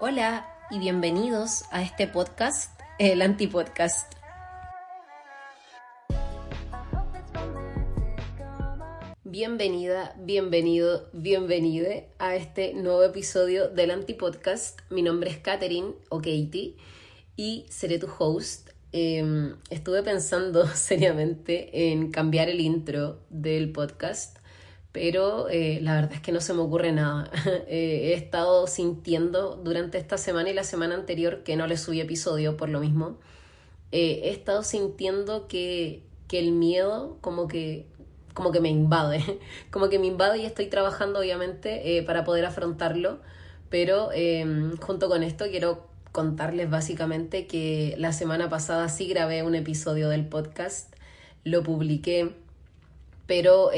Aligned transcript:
Hola 0.00 0.44
y 0.72 0.80
bienvenidos 0.80 1.66
a 1.70 1.80
este 1.80 2.08
podcast, 2.08 2.80
el 2.98 3.22
Antipodcast. 3.22 4.12
Bienvenida, 9.22 10.16
bienvenido, 10.18 11.08
bienvenide 11.12 12.08
a 12.18 12.34
este 12.34 12.74
nuevo 12.74 13.04
episodio 13.04 13.68
del 13.68 13.92
Antipodcast. 13.92 14.80
Mi 14.90 15.02
nombre 15.02 15.30
es 15.30 15.38
Katherine 15.38 15.92
o 16.08 16.16
Katie 16.18 16.74
y 17.36 17.64
seré 17.68 18.00
tu 18.00 18.08
host. 18.18 18.70
Em, 18.90 19.54
estuve 19.70 20.02
pensando 20.02 20.66
seriamente 20.74 21.92
en 21.92 22.10
cambiar 22.10 22.48
el 22.48 22.60
intro 22.60 23.20
del 23.30 23.70
podcast 23.70 24.38
pero 24.94 25.48
eh, 25.48 25.80
la 25.82 25.96
verdad 25.96 26.12
es 26.12 26.20
que 26.20 26.30
no 26.30 26.40
se 26.40 26.54
me 26.54 26.60
ocurre 26.60 26.92
nada. 26.92 27.28
Eh, 27.66 28.12
he 28.12 28.14
estado 28.14 28.68
sintiendo 28.68 29.56
durante 29.56 29.98
esta 29.98 30.16
semana 30.18 30.50
y 30.50 30.54
la 30.54 30.62
semana 30.62 30.94
anterior 30.94 31.42
que 31.42 31.56
no 31.56 31.66
le 31.66 31.76
subí 31.76 32.00
episodio 32.00 32.56
por 32.56 32.68
lo 32.68 32.78
mismo. 32.78 33.18
Eh, 33.90 34.20
he 34.24 34.30
estado 34.30 34.62
sintiendo 34.62 35.48
que, 35.48 36.04
que 36.28 36.38
el 36.38 36.52
miedo 36.52 37.18
como 37.22 37.48
que, 37.48 37.86
como 38.34 38.52
que 38.52 38.60
me 38.60 38.68
invade, 38.68 39.40
como 39.72 39.88
que 39.88 39.98
me 39.98 40.06
invade 40.06 40.38
y 40.38 40.46
estoy 40.46 40.66
trabajando 40.66 41.18
obviamente 41.18 42.04
para 42.06 42.22
poder 42.22 42.44
afrontarlo, 42.44 43.18
pero 43.70 44.12
em, 44.12 44.76
junto 44.76 45.08
con 45.08 45.24
esto 45.24 45.46
quiero 45.50 45.88
contarles 46.12 46.70
básicamente 46.70 47.48
que 47.48 47.96
la 47.98 48.12
semana 48.12 48.48
pasada 48.48 48.88
sí 48.88 49.08
grabé 49.08 49.42
un 49.42 49.56
episodio 49.56 50.08
del 50.08 50.28
podcast, 50.28 50.94
lo 51.42 51.64
publiqué, 51.64 52.30
pero 53.26 53.70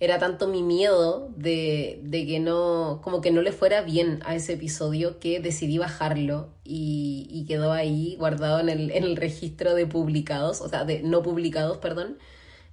era 0.00 0.18
tanto 0.18 0.48
mi 0.48 0.62
miedo 0.62 1.30
de, 1.36 2.00
que 2.10 2.40
no, 2.40 3.00
como 3.04 3.20
que 3.20 3.30
no 3.30 3.42
le 3.42 3.52
fuera 3.52 3.82
bien 3.82 4.20
a 4.24 4.34
ese 4.34 4.54
episodio 4.54 5.20
que 5.20 5.40
decidí 5.40 5.76
bajarlo 5.76 6.48
y, 6.64 7.44
quedó 7.46 7.72
ahí 7.72 8.16
guardado 8.18 8.60
en 8.60 8.68
el, 8.68 8.90
en 8.92 9.04
el, 9.04 9.16
registro 9.16 9.74
de 9.74 9.86
publicados, 9.86 10.60
o 10.60 10.68
sea, 10.68 10.84
de 10.84 11.02
no 11.02 11.22
publicados, 11.22 11.78
perdón. 11.78 12.18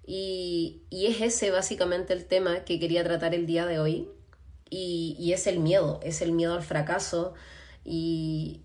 Y, 0.06 0.84
es 0.92 1.20
ese 1.22 1.52
básicamente 1.52 2.14
el 2.14 2.26
tema 2.26 2.64
que 2.64 2.80
quería 2.80 3.04
tratar 3.04 3.36
el 3.36 3.46
día 3.46 3.66
de 3.66 3.80
hoy. 3.80 4.08
Y, 4.70 5.16
y 5.20 5.34
es 5.34 5.48
el 5.48 5.60
miedo, 5.60 6.00
es 6.04 6.22
el 6.22 6.32
miedo 6.32 6.54
al 6.54 6.64
fracaso. 6.64 7.34
Y, 7.84 8.62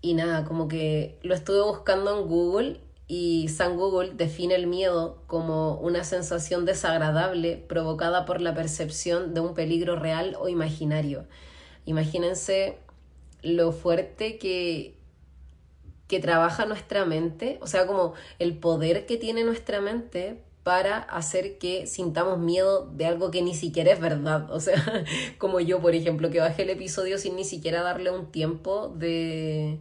y 0.00 0.14
nada, 0.14 0.44
como 0.44 0.68
que 0.68 1.18
lo 1.22 1.34
estuve 1.34 1.62
buscando 1.62 2.18
en 2.18 2.28
Google 2.28 2.80
y 3.06 3.48
San 3.48 3.76
Google 3.76 4.12
define 4.14 4.54
el 4.54 4.66
miedo 4.66 5.22
como 5.26 5.74
una 5.76 6.04
sensación 6.04 6.64
desagradable 6.64 7.56
provocada 7.68 8.24
por 8.24 8.40
la 8.40 8.54
percepción 8.54 9.34
de 9.34 9.40
un 9.40 9.54
peligro 9.54 9.96
real 9.96 10.36
o 10.40 10.48
imaginario. 10.48 11.26
Imagínense 11.84 12.78
lo 13.42 13.72
fuerte 13.72 14.38
que, 14.38 14.96
que 16.08 16.18
trabaja 16.18 16.64
nuestra 16.64 17.04
mente, 17.04 17.58
o 17.60 17.66
sea, 17.66 17.86
como 17.86 18.14
el 18.38 18.56
poder 18.56 19.04
que 19.04 19.18
tiene 19.18 19.44
nuestra 19.44 19.82
mente 19.82 20.42
para 20.62 20.96
hacer 20.96 21.58
que 21.58 21.86
sintamos 21.86 22.38
miedo 22.38 22.86
de 22.86 23.04
algo 23.04 23.30
que 23.30 23.42
ni 23.42 23.54
siquiera 23.54 23.92
es 23.92 24.00
verdad. 24.00 24.50
O 24.50 24.60
sea, 24.60 24.82
como 25.38 25.60
yo, 25.60 25.80
por 25.82 25.94
ejemplo, 25.94 26.30
que 26.30 26.40
bajé 26.40 26.62
el 26.62 26.70
episodio 26.70 27.18
sin 27.18 27.36
ni 27.36 27.44
siquiera 27.44 27.82
darle 27.82 28.10
un 28.10 28.32
tiempo 28.32 28.88
de, 28.88 29.78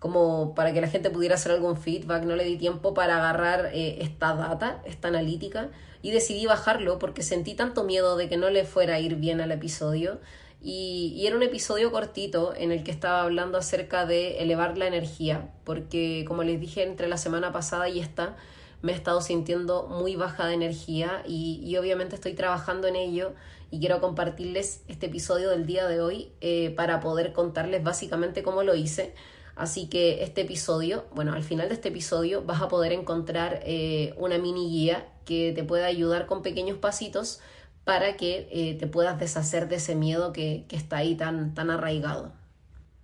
como 0.00 0.54
para 0.54 0.72
que 0.72 0.80
la 0.80 0.88
gente 0.88 1.10
pudiera 1.10 1.36
hacer 1.36 1.52
algún 1.52 1.76
feedback, 1.76 2.24
no 2.24 2.34
le 2.34 2.44
di 2.44 2.56
tiempo 2.56 2.94
para 2.94 3.18
agarrar 3.18 3.70
eh, 3.74 3.98
esta 4.00 4.34
data, 4.34 4.82
esta 4.86 5.08
analítica, 5.08 5.68
y 6.02 6.10
decidí 6.10 6.46
bajarlo 6.46 6.98
porque 6.98 7.22
sentí 7.22 7.54
tanto 7.54 7.84
miedo 7.84 8.16
de 8.16 8.30
que 8.30 8.38
no 8.38 8.48
le 8.48 8.64
fuera 8.64 8.94
a 8.94 8.98
ir 8.98 9.16
bien 9.16 9.42
al 9.42 9.52
episodio. 9.52 10.18
Y, 10.62 11.22
era 11.26 11.36
un 11.36 11.42
episodio 11.42 11.92
cortito 11.92 12.54
en 12.56 12.72
el 12.72 12.82
que 12.82 12.90
estaba 12.90 13.22
hablando 13.22 13.58
acerca 13.58 14.06
de 14.06 14.38
elevar 14.38 14.78
la 14.78 14.86
energía, 14.86 15.50
porque 15.64 16.24
como 16.26 16.44
les 16.44 16.58
dije 16.58 16.82
entre 16.82 17.06
la 17.06 17.18
semana 17.18 17.52
pasada 17.52 17.88
y 17.90 18.00
esta, 18.00 18.36
me 18.80 18.92
he 18.92 18.94
estado 18.94 19.20
sintiendo 19.20 19.86
muy 19.86 20.16
baja 20.16 20.46
de 20.46 20.54
energía 20.54 21.22
y, 21.26 21.60
y 21.62 21.76
obviamente 21.76 22.14
estoy 22.14 22.32
trabajando 22.32 22.88
en 22.88 22.96
ello 22.96 23.34
y 23.70 23.80
quiero 23.80 24.00
compartirles 24.00 24.82
este 24.88 25.06
episodio 25.06 25.50
del 25.50 25.66
día 25.66 25.86
de 25.86 26.00
hoy 26.00 26.32
eh, 26.40 26.72
para 26.74 27.00
poder 27.00 27.34
contarles 27.34 27.82
básicamente 27.82 28.42
cómo 28.42 28.62
lo 28.62 28.74
hice 28.74 29.14
Así 29.56 29.88
que 29.88 30.22
este 30.22 30.42
episodio, 30.42 31.04
bueno, 31.14 31.32
al 31.32 31.42
final 31.42 31.68
de 31.68 31.74
este 31.74 31.88
episodio 31.88 32.42
vas 32.42 32.62
a 32.62 32.68
poder 32.68 32.92
encontrar 32.92 33.60
eh, 33.64 34.14
una 34.16 34.38
mini 34.38 34.70
guía 34.70 35.06
que 35.24 35.52
te 35.54 35.64
pueda 35.64 35.86
ayudar 35.86 36.26
con 36.26 36.42
pequeños 36.42 36.78
pasitos 36.78 37.40
para 37.84 38.16
que 38.16 38.48
eh, 38.50 38.76
te 38.78 38.86
puedas 38.86 39.18
deshacer 39.18 39.68
de 39.68 39.76
ese 39.76 39.94
miedo 39.94 40.32
que, 40.32 40.64
está 40.70 40.98
ahí 40.98 41.14
tan, 41.14 41.54
tan 41.54 41.70
arraigado. 41.70 42.32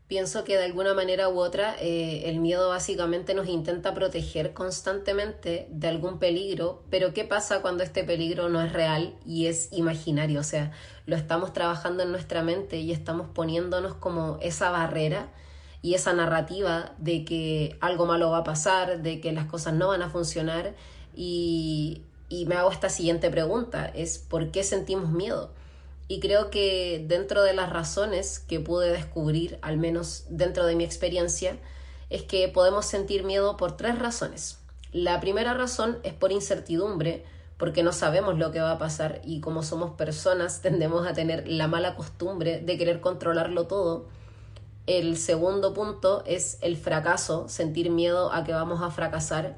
Pienso 0.07 0.45
que 0.45 0.57
de 0.57 0.65
alguna 0.65 0.95
manera 0.95 1.29
u 1.29 1.41
otra 1.41 1.75
eh, 1.81 2.23
el 2.27 2.39
miedo 2.39 2.69
básicamente 2.69 3.34
nos 3.34 3.49
intenta 3.49 3.93
proteger 3.93 4.55
constantemente 4.55 5.67
de 5.71 5.89
algún 5.89 6.21
peligro, 6.21 6.84
pero 6.91 7.13
¿qué 7.13 7.25
pasa 7.25 7.61
cuando 7.61 7.83
este 7.83 8.05
peligro 8.05 8.49
no 8.49 8.63
es 8.63 8.73
real 8.73 9.19
y 9.27 9.47
es 9.47 9.69
imaginario? 9.73 10.39
O 10.39 10.45
sea, 10.45 10.71
lo 11.07 11.17
estamos 11.17 11.53
trabajando 11.53 12.05
en 12.05 12.13
nuestra 12.13 12.45
mente 12.45 12.78
y 12.78 12.93
estamos 12.93 13.27
poniéndonos 13.31 13.95
como 13.95 14.39
esa 14.41 14.71
barrera 14.71 15.28
y 15.86 15.94
esa 15.94 16.12
narrativa 16.12 16.94
de 16.98 17.24
que 17.24 17.78
algo 17.80 18.06
malo 18.06 18.32
va 18.32 18.38
a 18.38 18.44
pasar, 18.44 19.02
de 19.02 19.20
que 19.20 19.30
las 19.30 19.47
cosas 19.47 19.72
no 19.72 19.86
van 19.86 20.02
a 20.02 20.10
funcionar 20.10 20.74
y, 21.14 22.02
me 22.28 22.56
hago 22.56 22.72
esta 22.72 22.88
siguiente 22.88 23.30
pregunta, 23.30 23.86
es 23.86 24.19
¿por 24.19 24.50
qué 24.50 24.64
sentimos 24.64 25.12
miedo? 25.12 25.52
Y 26.08 26.19
creo 26.19 26.50
que 26.50 27.04
dentro 27.06 27.44
de 27.44 27.54
las 27.54 27.72
razones 27.72 28.41
que 28.41 28.58
pude 28.58 28.91
descubrir, 28.91 29.60
al 29.62 29.76
menos 29.76 30.24
dentro 30.28 30.66
de 30.66 30.74
mi 30.74 30.82
experiencia, 30.82 31.56
es 32.10 32.24
que 32.24 32.48
podemos 32.48 32.84
sentir 32.84 33.22
miedo 33.22 33.56
por 33.56 33.76
tres 33.76 33.97
razones. 33.97 34.58
La 34.91 35.20
primera 35.20 35.54
razón 35.54 35.98
es 36.03 36.14
por 36.14 36.32
incertidumbre, 36.32 37.24
porque 37.58 37.84
no 37.84 37.92
sabemos 37.92 38.36
lo 38.36 38.50
que 38.50 38.60
va 38.60 38.72
a 38.72 38.78
pasar 38.78 39.20
y 39.24 39.41
como 39.41 39.62
somos 39.62 39.92
personas 39.92 40.62
tendemos 40.62 41.06
a 41.06 41.12
tener 41.12 41.47
la 41.47 41.68
mala 41.68 41.94
costumbre 41.94 42.60
de 42.60 42.76
querer 42.76 43.00
controlarlo 43.00 43.68
todo 43.68 44.16
el 44.86 45.16
segundo 45.16 45.74
punto 45.74 46.22
es 46.26 46.58
el 46.60 46.76
fracaso, 46.76 47.48
sentir 47.48 47.91
miedo 47.91 48.32
a 48.32 48.44
que 48.44 48.52
vamos 48.52 48.82
a 48.82 48.91
fracasar. 48.91 49.56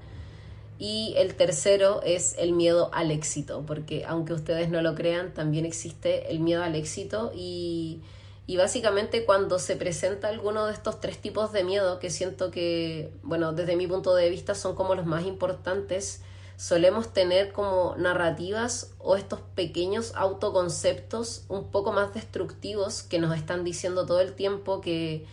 Y 0.78 1.14
el 1.16 1.34
tercero 1.34 2.02
es 2.02 2.36
el 2.38 2.52
miedo 2.52 2.90
al 2.92 3.10
éxito, 3.10 3.64
porque 3.66 4.04
aunque 4.06 4.32
ustedes 4.32 4.68
no 4.68 4.80
lo 4.80 4.94
crean, 4.94 5.34
también 5.34 5.66
existe 5.66 6.30
el 6.30 6.40
miedo 6.40 6.62
al 6.62 6.76
éxito 6.76 7.32
y, 7.34 8.00
y 8.46 8.56
básicamente 8.56 9.24
cuando 9.24 9.58
se 9.58 9.76
presenta 9.76 10.28
alguno 10.28 10.66
de 10.66 10.72
estos 10.72 11.00
tres 11.00 11.18
tipos 11.18 11.52
de 11.52 11.64
miedo, 11.64 11.98
que 11.98 12.10
siento 12.10 12.50
que, 12.50 13.12
bueno, 13.22 13.52
desde 13.52 13.76
mi 13.76 13.86
punto 13.86 14.14
de 14.14 14.30
vista 14.30 14.54
son 14.54 14.76
como 14.76 14.94
los 14.94 15.04
más 15.04 15.26
importantes, 15.26 16.22
solemos 16.58 17.12
tener 17.12 17.52
como 17.52 17.94
narrativas 17.98 18.92
o 18.98 19.14
estos 19.14 19.38
pequeños 19.54 20.12
autoconceptos 20.16 21.44
un 21.48 21.70
poco 21.70 21.92
más 21.92 22.12
destructivos 22.12 23.04
que 23.04 23.20
nos 23.20 23.36
están 23.36 23.62
diciendo 23.62 24.06
todo 24.06 24.20
el 24.20 24.32
tiempo 24.32 24.80
que, 24.80 25.24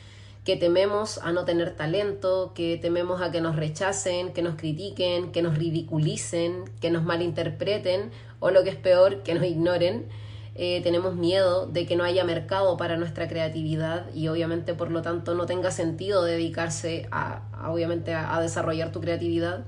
que 0.43 0.55
tememos 0.55 1.17
a 1.17 1.31
no 1.31 1.43
tener 1.43 1.75
talento, 1.75 2.51
que 2.53 2.77
tememos 2.77 3.23
a 3.23 3.31
que 3.31 3.41
nos 3.41 3.55
rechacen, 3.55 4.33
que 4.33 4.43
nos 4.43 4.53
critiquen, 4.53 5.31
que 5.31 5.41
nos 5.41 5.57
ridiculicen, 5.57 6.65
que 6.79 6.91
nos 6.91 7.03
malinterpreten 7.03 8.11
o 8.39 8.51
lo 8.51 8.63
que 8.63 8.69
es 8.69 8.75
peor, 8.75 9.23
que 9.23 9.33
nos 9.33 9.45
ignoren. 9.45 10.07
Eh, 10.53 10.81
tenemos 10.83 11.15
miedo 11.15 11.65
de 11.65 11.87
que 11.87 11.95
no 11.95 12.03
haya 12.03 12.23
mercado 12.23 12.77
para 12.77 12.97
nuestra 12.97 13.27
creatividad 13.27 14.13
y 14.13 14.27
obviamente 14.27 14.75
por 14.75 14.91
lo 14.91 15.01
tanto 15.01 15.33
no 15.33 15.47
tenga 15.47 15.71
sentido 15.71 16.23
dedicarse 16.23 17.07
a, 17.09 17.41
obviamente 17.67 18.13
a 18.13 18.39
desarrollar 18.39 18.91
tu 18.91 19.01
creatividad 19.01 19.65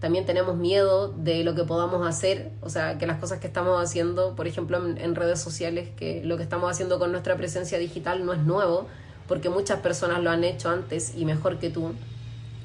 también 0.00 0.26
tenemos 0.26 0.56
miedo 0.56 1.08
de 1.08 1.42
lo 1.42 1.54
que 1.56 1.64
podamos 1.64 2.06
hacer, 2.06 2.52
o 2.60 2.70
sea, 2.70 2.98
que 2.98 3.06
las 3.06 3.18
cosas 3.18 3.40
que 3.40 3.48
estamos 3.48 3.82
haciendo, 3.82 4.36
por 4.36 4.46
ejemplo, 4.46 4.78
en, 4.86 5.14
redes 5.16 5.40
sociales, 5.40 5.88
que 5.96 6.22
lo 6.24 6.36
que 6.36 6.44
estamos 6.44 6.70
haciendo 6.70 7.00
con 7.00 7.10
nuestra 7.10 7.36
presencia 7.36 7.78
digital 7.78 8.24
no 8.24 8.32
es 8.32 8.40
nuevo, 8.40 8.86
porque 9.26 9.48
muchas 9.48 9.80
personas 9.80 10.22
lo 10.22 10.30
han 10.30 10.44
hecho 10.44 10.70
antes 10.70 11.14
y 11.16 11.24
mejor 11.24 11.58
que 11.58 11.70
tú. 11.70 11.94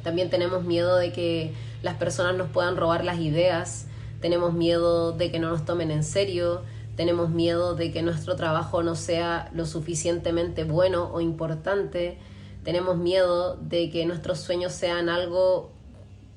También 0.03 0.29
tenemos 0.29 0.63
miedo 0.63 0.97
de 0.97 1.11
que 1.11 1.53
las 1.81 1.95
personas 1.95 2.35
nos 2.35 2.49
puedan 2.49 2.77
robar 2.77 3.03
las 3.03 3.19
ideas, 3.19 3.87
tenemos 4.21 4.53
miedo 4.53 5.11
de 5.11 5.31
que 5.31 5.39
no 5.39 5.49
nos 5.49 5.65
tomen 5.65 5.89
en 5.89 6.03
serio, 6.03 6.61
tenemos 6.95 7.31
miedo 7.31 7.73
de 7.73 7.91
que 7.91 8.03
nuestro 8.03 8.35
trabajo 8.35 8.83
no 8.83 8.95
sea 8.95 9.49
lo 9.55 9.65
suficientemente 9.65 10.65
bueno 10.65 11.09
o 11.11 11.19
importante, 11.19 12.19
tenemos 12.63 12.95
miedo 12.97 13.55
de 13.55 13.89
que 13.89 14.05
nuestros 14.05 14.39
sueños 14.39 14.71
sean 14.71 15.09
algo 15.09 15.72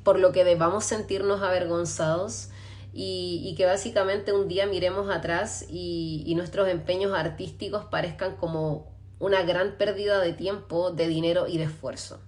por 0.06 0.20
lo 0.20 0.30
que 0.30 0.44
debamos 0.44 0.84
sentirnos 0.84 1.42
avergonzados 1.42 2.50
y, 2.92 3.52
que 3.56 3.66
básicamente 3.66 4.32
un 4.32 4.46
día 4.46 4.64
miremos 4.64 5.10
atrás 5.10 5.66
y, 5.68 6.32
nuestros 6.36 6.68
empeños 6.68 7.12
artísticos 7.12 7.86
parezcan 7.86 8.36
como 8.36 8.86
una 9.18 9.42
gran 9.42 9.76
pérdida 9.78 10.20
de 10.20 10.32
tiempo, 10.32 10.92
de 10.92 11.08
dinero 11.08 11.48
y 11.48 11.58
de 11.58 11.64
esfuerzo. 11.64 12.20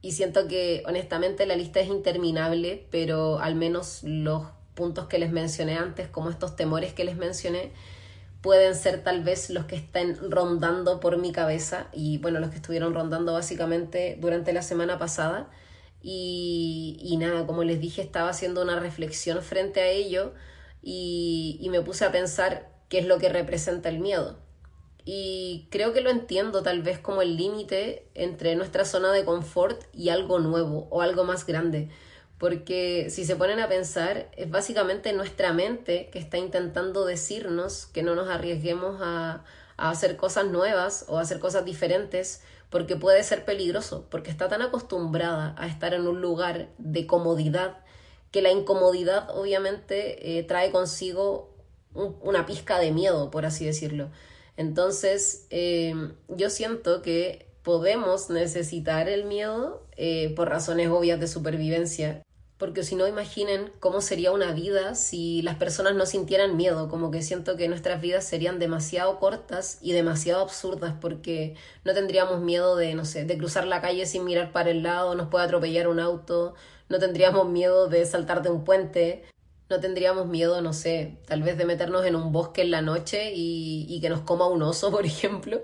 Y 0.00 0.12
siento 0.12 0.46
que 0.46 0.84
honestamente 0.86 1.44
la 1.44 1.56
lista 1.56 1.80
es 1.80 1.88
interminable, 1.88 2.86
pero 2.92 3.40
al 3.40 3.56
menos 3.56 4.04
los 4.04 4.44
puntos 4.74 5.08
que 5.08 5.18
les 5.18 5.32
mencioné 5.32 5.78
antes, 5.78 6.06
como 6.06 6.30
estos 6.30 6.54
temores 6.54 6.92
que 6.92 7.02
les 7.02 7.16
mencioné, 7.16 7.72
pueden 8.42 8.76
ser 8.76 9.02
tal 9.02 9.24
vez 9.24 9.50
los 9.50 9.64
que 9.64 9.74
estén 9.74 10.30
rondando 10.30 11.00
por 11.00 11.18
mi 11.18 11.32
cabeza 11.32 11.88
y 11.92 12.18
bueno, 12.18 12.38
los 12.38 12.50
que 12.50 12.56
estuvieron 12.56 12.94
rondando 12.94 13.32
básicamente 13.32 14.16
durante 14.20 14.52
la 14.52 14.62
semana 14.62 15.00
pasada. 15.00 15.50
Y, 16.02 17.16
nada, 17.18 17.46
como 17.46 17.64
les 17.64 17.80
dije, 17.80 18.02
estaba 18.02 18.30
haciendo 18.30 18.62
una 18.62 18.80
reflexión 18.80 19.42
frente 19.42 19.80
a 19.80 19.88
ello 19.88 20.34
y, 20.82 21.58
y 21.60 21.68
me 21.68 21.80
puse 21.80 22.04
a 22.04 22.12
pensar 22.12 22.68
qué 22.88 22.98
es 22.98 23.06
lo 23.06 23.18
que 23.18 23.28
representa 23.28 23.88
el 23.88 24.00
miedo. 24.00 24.38
Y 25.04 25.68
creo 25.70 25.92
que 25.92 26.00
lo 26.00 26.10
entiendo 26.10 26.62
tal 26.62 26.82
vez 26.82 26.98
como 26.98 27.22
el 27.22 27.36
límite 27.36 28.06
entre 28.14 28.54
nuestra 28.56 28.84
zona 28.84 29.12
de 29.12 29.24
confort 29.24 29.82
y 29.92 30.10
algo 30.10 30.38
nuevo 30.38 30.86
o 30.90 31.02
algo 31.02 31.24
más 31.24 31.46
grande. 31.46 31.88
Porque 32.38 33.08
si 33.10 33.24
se 33.24 33.36
ponen 33.36 33.60
a 33.60 33.68
pensar, 33.68 34.28
es 34.36 34.50
básicamente 34.50 35.12
nuestra 35.12 35.52
mente 35.52 36.08
que 36.12 36.18
está 36.18 36.38
intentando 36.38 37.04
decirnos 37.04 37.86
que 37.86 38.02
no 38.02 38.14
nos 38.14 38.28
arriesguemos 38.28 39.00
a, 39.00 39.44
a 39.76 39.90
hacer 39.90 40.16
cosas 40.16 40.46
nuevas 40.46 41.04
o 41.08 41.18
a 41.18 41.22
hacer 41.22 41.38
cosas 41.38 41.64
diferentes 41.64 42.42
porque 42.70 42.96
puede 42.96 43.22
ser 43.22 43.44
peligroso, 43.44 44.06
porque 44.10 44.30
está 44.30 44.48
tan 44.48 44.62
acostumbrada 44.62 45.54
a 45.58 45.66
estar 45.66 45.92
en 45.92 46.06
un 46.06 46.20
lugar 46.20 46.70
de 46.78 47.06
comodidad 47.06 47.78
que 48.30 48.42
la 48.42 48.50
incomodidad 48.50 49.28
obviamente 49.38 50.38
eh, 50.38 50.42
trae 50.42 50.70
consigo 50.70 51.50
una 51.94 52.46
pizca 52.46 52.78
de 52.78 52.90
miedo, 52.90 53.30
por 53.30 53.44
así 53.44 53.66
decirlo. 53.66 54.10
Entonces, 54.56 55.46
eh, 55.50 55.94
yo 56.28 56.48
siento 56.48 57.02
que 57.02 57.46
podemos 57.62 58.30
necesitar 58.30 59.08
el 59.08 59.24
miedo 59.24 59.86
eh, 59.96 60.32
por 60.34 60.48
razones 60.48 60.88
obvias 60.88 61.20
de 61.20 61.28
supervivencia. 61.28 62.22
Porque 62.62 62.84
si 62.84 62.94
no, 62.94 63.08
imaginen 63.08 63.72
cómo 63.80 64.00
sería 64.00 64.30
una 64.30 64.52
vida 64.52 64.94
si 64.94 65.42
las 65.42 65.56
personas 65.56 65.96
no 65.96 66.06
sintieran 66.06 66.56
miedo. 66.56 66.88
Como 66.88 67.10
que 67.10 67.20
siento 67.20 67.56
que 67.56 67.66
nuestras 67.66 68.00
vidas 68.00 68.24
serían 68.24 68.60
demasiado 68.60 69.18
cortas 69.18 69.78
y 69.82 69.90
demasiado 69.94 70.42
absurdas 70.42 70.94
porque 71.00 71.56
no 71.82 71.92
tendríamos 71.92 72.40
miedo 72.40 72.76
de, 72.76 72.94
no 72.94 73.04
sé, 73.04 73.24
de 73.24 73.36
cruzar 73.36 73.66
la 73.66 73.80
calle 73.80 74.06
sin 74.06 74.24
mirar 74.24 74.52
para 74.52 74.70
el 74.70 74.84
lado, 74.84 75.16
nos 75.16 75.26
puede 75.26 75.44
atropellar 75.44 75.88
un 75.88 75.98
auto, 75.98 76.54
no 76.88 77.00
tendríamos 77.00 77.48
miedo 77.48 77.88
de 77.88 78.06
saltar 78.06 78.42
de 78.42 78.50
un 78.50 78.62
puente, 78.62 79.24
no 79.68 79.80
tendríamos 79.80 80.28
miedo, 80.28 80.62
no 80.62 80.72
sé, 80.72 81.18
tal 81.26 81.42
vez 81.42 81.58
de 81.58 81.64
meternos 81.64 82.06
en 82.06 82.14
un 82.14 82.30
bosque 82.30 82.62
en 82.62 82.70
la 82.70 82.80
noche 82.80 83.32
y, 83.34 83.98
que 84.00 84.08
nos 84.08 84.20
coma 84.20 84.46
un 84.46 84.62
oso, 84.62 84.88
por 84.92 85.04
ejemplo. 85.04 85.62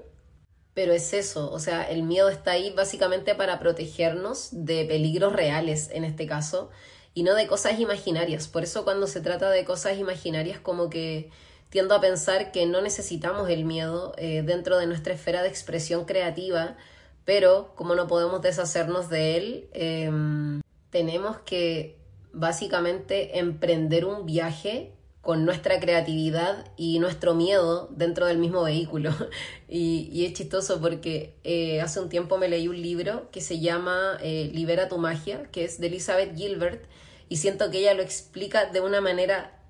Pero 0.79 0.93
es 0.93 1.13
eso, 1.13 1.51
o 1.51 1.59
sea, 1.59 1.83
el 1.83 2.05
miedo 2.05 2.29
está 2.29 2.53
ahí 2.53 2.71
básicamente 2.71 3.35
para 3.35 3.59
protegernos 3.59 4.51
de 4.53 4.85
peligros 4.85 5.33
reales 5.33 5.91
en 5.93 6.05
este 6.05 6.29
caso 6.29 6.71
y 7.15 7.25
no 7.25 7.35
de 7.35 7.49
cosas 7.49 7.81
imaginarias. 7.81 8.47
Por 8.47 8.63
eso 8.63 8.85
cuando 8.85 9.09
se 9.09 9.21
trata 9.21 9.51
de 9.51 9.65
cosas 9.65 9.99
imaginarias 9.99 10.61
como 10.61 10.89
que 10.89 11.31
tiendo 11.69 11.97
a 11.97 12.01
pensar 12.01 12.53
que 12.53 12.65
no 12.67 12.81
necesitamos 12.81 13.51
el 13.51 13.65
miedo 13.65 14.13
eh, 14.19 14.43
dentro 14.47 14.79
de 14.79 14.87
nuestra 14.87 15.15
esfera 15.15 15.43
de 15.43 15.49
expresión 15.49 16.05
creativa, 16.05 16.77
pero 17.25 17.73
como 17.75 17.97
no 17.97 18.07
podemos 18.07 18.41
deshacernos 18.41 19.11
de 19.11 19.37
él, 19.37 19.69
em, 19.73 20.61
tenemos 20.91 21.39
que 21.39 21.99
básicamente 22.33 23.41
emprender 23.41 24.05
un 24.05 24.27
viaje 24.27 24.93
con 25.21 25.45
nuestra 25.45 25.81
creatividad 25.81 26.65
y 26.77 27.01
nuestro 27.01 27.35
miedo 27.35 27.89
dentro 27.91 28.27
del 28.27 28.39
mismo 28.39 28.63
vehículo. 28.63 29.13
y, 29.69 30.25
es 30.25 30.33
chistoso 30.33 30.81
porque 30.81 31.35
eh, 31.45 31.81
hace 31.81 32.01
un 32.01 32.09
tiempo 32.09 32.39
me 32.39 32.49
leí 32.49 32.69
un 32.69 32.81
libro 32.81 33.31
que 33.31 33.41
se 33.41 33.61
llama 33.61 34.19
eh, 34.23 34.51
Libera 34.53 34.89
tu 34.89 34.99
magia, 34.99 35.51
que 35.51 35.65
es 35.65 35.81
de 35.81 35.89
Elizabeth 35.89 36.37
Gilbert, 36.37 36.85
y 37.29 37.37
siento 37.37 37.71
que 37.71 37.79
ella 37.81 37.95
lo 37.95 38.03
explica 38.03 38.67
de 38.67 38.81
una 38.81 39.01
manera 39.01 39.61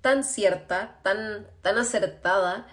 tan 0.00 0.24
cierta, 0.24 1.00
tan, 1.02 1.46
tan 1.62 1.78
acertada, 1.78 2.66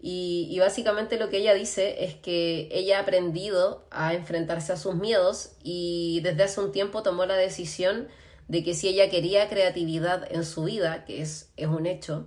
y, 0.00 0.46
y, 0.48 0.60
básicamente 0.60 1.18
lo 1.18 1.28
que 1.28 1.38
ella 1.38 1.54
dice 1.54 2.04
es 2.04 2.14
que 2.14 2.68
ella 2.70 2.98
ha 2.98 3.02
aprendido 3.02 3.84
a 3.90 4.14
enfrentarse 4.14 4.72
a 4.72 4.76
sus 4.76 4.94
miedos 4.94 5.56
y 5.64 6.20
desde 6.22 6.44
hace 6.44 6.60
un 6.60 6.70
tiempo 6.70 7.02
tomó 7.02 7.26
la 7.26 7.34
decisión 7.34 8.06
de 8.48 8.64
que 8.64 8.74
si 8.74 8.88
ella 8.88 9.10
quería 9.10 9.48
creatividad 9.48 10.26
en 10.32 10.44
su 10.44 10.64
vida, 10.64 11.04
que 11.04 11.22
es, 11.22 11.50
es 11.56 11.68
un 11.68 11.86
hecho, 11.86 12.26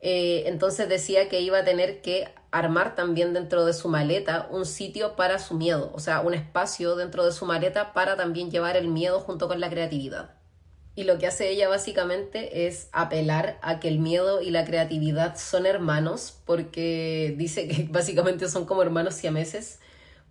eh, 0.00 0.44
entonces 0.46 0.88
decía 0.88 1.28
que 1.28 1.40
iba 1.40 1.58
a 1.58 1.64
tener 1.64 2.00
que 2.00 2.28
armar 2.50 2.94
también 2.94 3.34
dentro 3.34 3.66
de 3.66 3.74
su 3.74 3.88
maleta 3.88 4.48
un 4.50 4.64
sitio 4.64 5.16
para 5.16 5.38
su 5.38 5.54
miedo, 5.54 5.90
o 5.94 6.00
sea, 6.00 6.20
un 6.20 6.34
espacio 6.34 6.96
dentro 6.96 7.24
de 7.24 7.32
su 7.32 7.44
maleta 7.44 7.92
para 7.92 8.16
también 8.16 8.50
llevar 8.50 8.76
el 8.76 8.88
miedo 8.88 9.20
junto 9.20 9.48
con 9.48 9.60
la 9.60 9.68
creatividad. 9.68 10.30
Y 10.94 11.04
lo 11.04 11.18
que 11.18 11.26
hace 11.26 11.50
ella 11.50 11.68
básicamente 11.68 12.66
es 12.66 12.88
apelar 12.90 13.58
a 13.62 13.78
que 13.78 13.88
el 13.88 13.98
miedo 13.98 14.42
y 14.42 14.50
la 14.50 14.64
creatividad 14.64 15.36
son 15.36 15.66
hermanos, 15.66 16.38
porque 16.44 17.34
dice 17.36 17.68
que 17.68 17.86
básicamente 17.90 18.48
son 18.48 18.64
como 18.64 18.82
hermanos 18.82 19.14
siameses, 19.14 19.80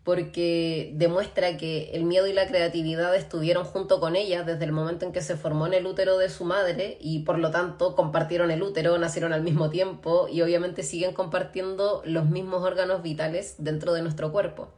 porque 0.07 0.93
demuestra 0.95 1.57
que 1.57 1.91
el 1.91 2.05
miedo 2.05 2.27
y 2.27 2.33
la 2.33 2.47
creatividad 2.47 3.13
estuvieron 3.13 3.65
junto 3.65 3.99
con 3.99 4.15
ella 4.15 4.43
desde 4.43 4.63
el 4.63 4.71
momento 4.71 5.05
en 5.05 5.11
que 5.11 5.19
se 5.21 5.35
formó 5.35 5.67
en 5.67 5.73
el 5.73 5.85
útero 5.85 6.17
de 6.17 6.29
su 6.29 6.45
madre 6.45 6.97
y 7.01 7.23
por 7.23 7.37
lo 7.39 7.51
tanto 7.51 7.93
compartieron 7.93 8.49
el 8.49 8.63
útero, 8.63 8.97
nacieron 8.99 9.33
al 9.33 9.41
mismo 9.41 9.69
tiempo 9.69 10.29
y 10.31 10.41
obviamente 10.43 10.83
siguen 10.83 11.13
compartiendo 11.13 12.03
los 12.05 12.29
mismos 12.29 12.63
órganos 12.63 13.03
vitales 13.03 13.55
dentro 13.57 13.91
de 13.91 14.01
nuestro 14.01 14.31
cuerpo. 14.31 14.69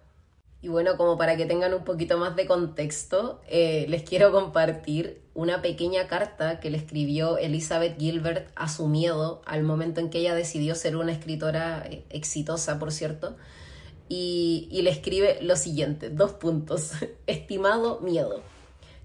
Y 0.64 0.68
bueno, 0.68 0.98
como 0.98 1.16
para 1.16 1.38
que 1.38 1.46
tengan 1.46 1.76
un 1.76 1.84
poquito 1.84 2.18
más 2.18 2.36
de 2.36 2.48
contexto, 2.48 3.40
eh, 3.48 3.86
les 3.88 4.02
quiero 4.02 4.32
compartir 4.32 5.22
una 5.36 5.62
pequeña 5.62 6.08
carta 6.08 6.60
que 6.60 6.72
le 6.72 6.78
escribió 6.78 7.38
Elizabeth 7.38 8.00
Gilbert 8.00 8.50
a 8.56 8.68
su 8.68 8.88
miedo 8.88 9.44
al 9.46 9.62
momento 9.62 10.02
en 10.02 10.10
que 10.10 10.18
ella 10.22 10.34
decidió 10.34 10.74
ser 10.74 10.98
una 10.98 11.12
escritora 11.12 11.86
eh, 11.88 12.04
exitosa, 12.10 12.80
por 12.80 12.92
cierto 12.92 13.36
y, 14.10 14.68
le 14.82 14.90
escribe 14.90 15.38
lo 15.42 15.56
siguiente, 15.56 16.10
dos 16.10 16.34
puntos. 16.34 16.92
Estimado 17.28 18.00
miedo, 18.02 18.42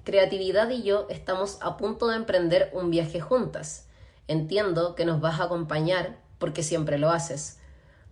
creatividad 0.02 0.70
y 0.70 0.82
yo 0.82 1.06
estamos 1.10 1.58
a 1.60 1.76
punto 1.76 2.08
de 2.08 2.16
emprender 2.16 2.70
un 2.72 2.90
viaje 2.90 3.20
juntas. 3.20 3.86
Entiendo 4.26 4.94
que 4.94 5.04
nos 5.04 5.20
vas 5.20 5.38
a 5.38 5.44
acompañar 5.44 6.18
porque 6.38 6.62
siempre 6.62 6.98
lo 6.98 7.10
haces. 7.10 7.58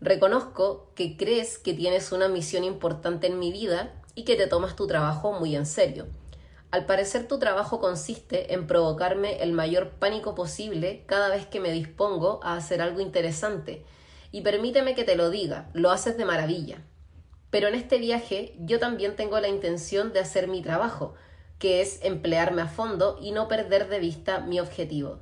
Reconozco 0.00 0.90
que 0.94 1.16
crees 1.16 1.58
que 1.58 1.74
tienes 1.74 2.12
una 2.12 2.28
misión 2.28 2.64
importante 2.64 3.26
en 3.26 3.38
mi 3.38 3.50
vida 3.50 3.94
y 4.14 4.24
que 4.24 4.36
te 4.36 4.46
tomas 4.46 4.76
tu 4.76 4.86
trabajo 4.86 5.32
muy 5.32 5.56
en 5.56 5.64
serio. 5.64 6.06
Al 6.70 6.84
parecer 6.86 7.28
tu 7.28 7.38
trabajo 7.38 7.80
consiste 7.80 8.52
en 8.52 8.66
provocarme 8.66 9.42
el 9.42 9.52
mayor 9.52 9.90
pánico 9.90 10.34
posible 10.34 11.04
cada 11.06 11.28
vez 11.28 11.46
que 11.46 11.60
me 11.60 11.70
dispongo 11.70 12.40
a 12.42 12.56
hacer 12.56 12.82
algo 12.82 13.00
interesante 13.00 13.84
y 14.32 14.40
permíteme 14.40 14.94
que 14.94 15.04
te 15.04 15.14
lo 15.14 15.30
diga, 15.30 15.68
lo 15.74 15.90
haces 15.90 16.16
de 16.16 16.24
maravilla. 16.24 16.82
Pero 17.50 17.68
en 17.68 17.74
este 17.74 17.98
viaje 17.98 18.56
yo 18.58 18.78
también 18.78 19.14
tengo 19.14 19.38
la 19.38 19.48
intención 19.48 20.14
de 20.14 20.20
hacer 20.20 20.48
mi 20.48 20.62
trabajo, 20.62 21.14
que 21.58 21.82
es 21.82 22.00
emplearme 22.02 22.62
a 22.62 22.66
fondo 22.66 23.18
y 23.20 23.30
no 23.30 23.46
perder 23.46 23.88
de 23.88 24.00
vista 24.00 24.40
mi 24.40 24.58
objetivo. 24.58 25.20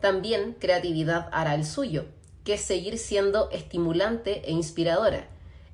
También 0.00 0.54
creatividad 0.58 1.28
hará 1.32 1.56
el 1.56 1.66
suyo, 1.66 2.06
que 2.44 2.54
es 2.54 2.60
seguir 2.60 2.98
siendo 2.98 3.50
estimulante 3.50 4.42
e 4.48 4.52
inspiradora. 4.52 5.28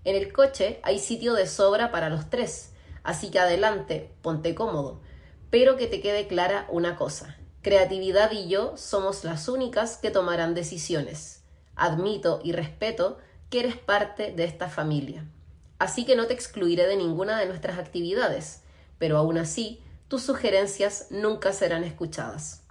En 0.04 0.16
el 0.16 0.32
coche 0.32 0.80
hay 0.82 0.98
sitio 0.98 1.34
de 1.34 1.46
sobra 1.46 1.92
para 1.92 2.08
los 2.08 2.30
tres, 2.30 2.72
así 3.02 3.30
que 3.30 3.38
adelante, 3.38 4.10
ponte 4.22 4.54
cómodo. 4.54 5.02
Pero 5.50 5.76
que 5.76 5.86
te 5.86 6.00
quede 6.00 6.26
clara 6.26 6.66
una 6.70 6.96
cosa, 6.96 7.36
creatividad 7.60 8.32
y 8.32 8.48
yo 8.48 8.76
somos 8.78 9.24
las 9.24 9.48
únicas 9.48 9.98
que 9.98 10.10
tomarán 10.10 10.54
decisiones 10.54 11.37
admito 11.78 12.40
y 12.44 12.52
respeto 12.52 13.18
que 13.50 13.60
eres 13.60 13.76
parte 13.76 14.32
de 14.32 14.44
esta 14.44 14.68
familia. 14.68 15.24
Así 15.78 16.04
que 16.04 16.16
no 16.16 16.26
te 16.26 16.34
excluiré 16.34 16.86
de 16.86 16.96
ninguna 16.96 17.38
de 17.38 17.46
nuestras 17.46 17.78
actividades, 17.78 18.62
pero 18.98 19.16
aún 19.16 19.38
así 19.38 19.82
tus 20.08 20.22
sugerencias 20.22 21.06
nunca 21.10 21.52
serán 21.52 21.84
escuchadas. 21.84 22.64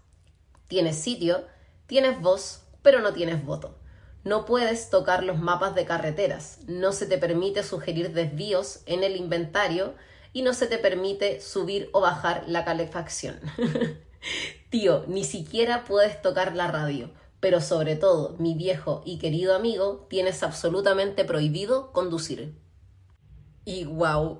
Tienes 0.67 0.97
sitio, 0.97 1.45
tienes 1.85 2.19
voz, 2.19 2.63
pero 2.81 2.99
no 3.01 3.13
tienes 3.13 3.45
voto. 3.45 3.77
No 4.23 4.45
puedes 4.45 4.89
tocar 4.89 5.23
los 5.23 5.39
mapas 5.39 5.73
de 5.73 5.85
carreteras, 5.85 6.59
no 6.67 6.91
se 6.91 7.05
te 7.05 7.17
permite 7.17 7.63
sugerir 7.63 8.11
desvíos 8.11 8.81
en 8.85 9.03
el 9.03 9.15
inventario 9.15 9.95
y 10.33 10.41
no 10.41 10.53
se 10.53 10.67
te 10.67 10.77
permite 10.77 11.39
subir 11.39 11.89
o 11.93 12.01
bajar 12.01 12.43
la 12.47 12.65
calefacción. 12.65 13.39
Tío, 14.69 15.05
ni 15.07 15.23
siquiera 15.23 15.85
puedes 15.85 16.21
tocar 16.21 16.55
la 16.55 16.67
radio, 16.67 17.09
pero 17.39 17.61
sobre 17.61 17.95
todo, 17.95 18.35
mi 18.39 18.55
viejo 18.55 19.03
y 19.05 19.19
querido 19.19 19.55
amigo, 19.55 20.07
tienes 20.09 20.41
absolutamente 20.41 21.23
prohibido 21.23 21.91
conducir. 21.91 22.55
Y 23.63 23.83
wow, 23.83 24.39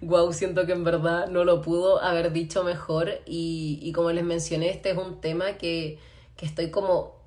wow, 0.00 0.32
siento 0.32 0.66
que 0.66 0.72
en 0.72 0.84
verdad 0.84 1.28
no 1.28 1.44
lo 1.44 1.62
pudo 1.62 2.02
haber 2.02 2.32
dicho 2.32 2.64
mejor. 2.64 3.20
Y, 3.24 3.92
como 3.94 4.10
les 4.10 4.24
mencioné, 4.24 4.70
este 4.70 4.90
es 4.90 4.98
un 4.98 5.20
tema 5.20 5.56
que, 5.56 5.98
estoy 6.40 6.70
como 6.70 7.20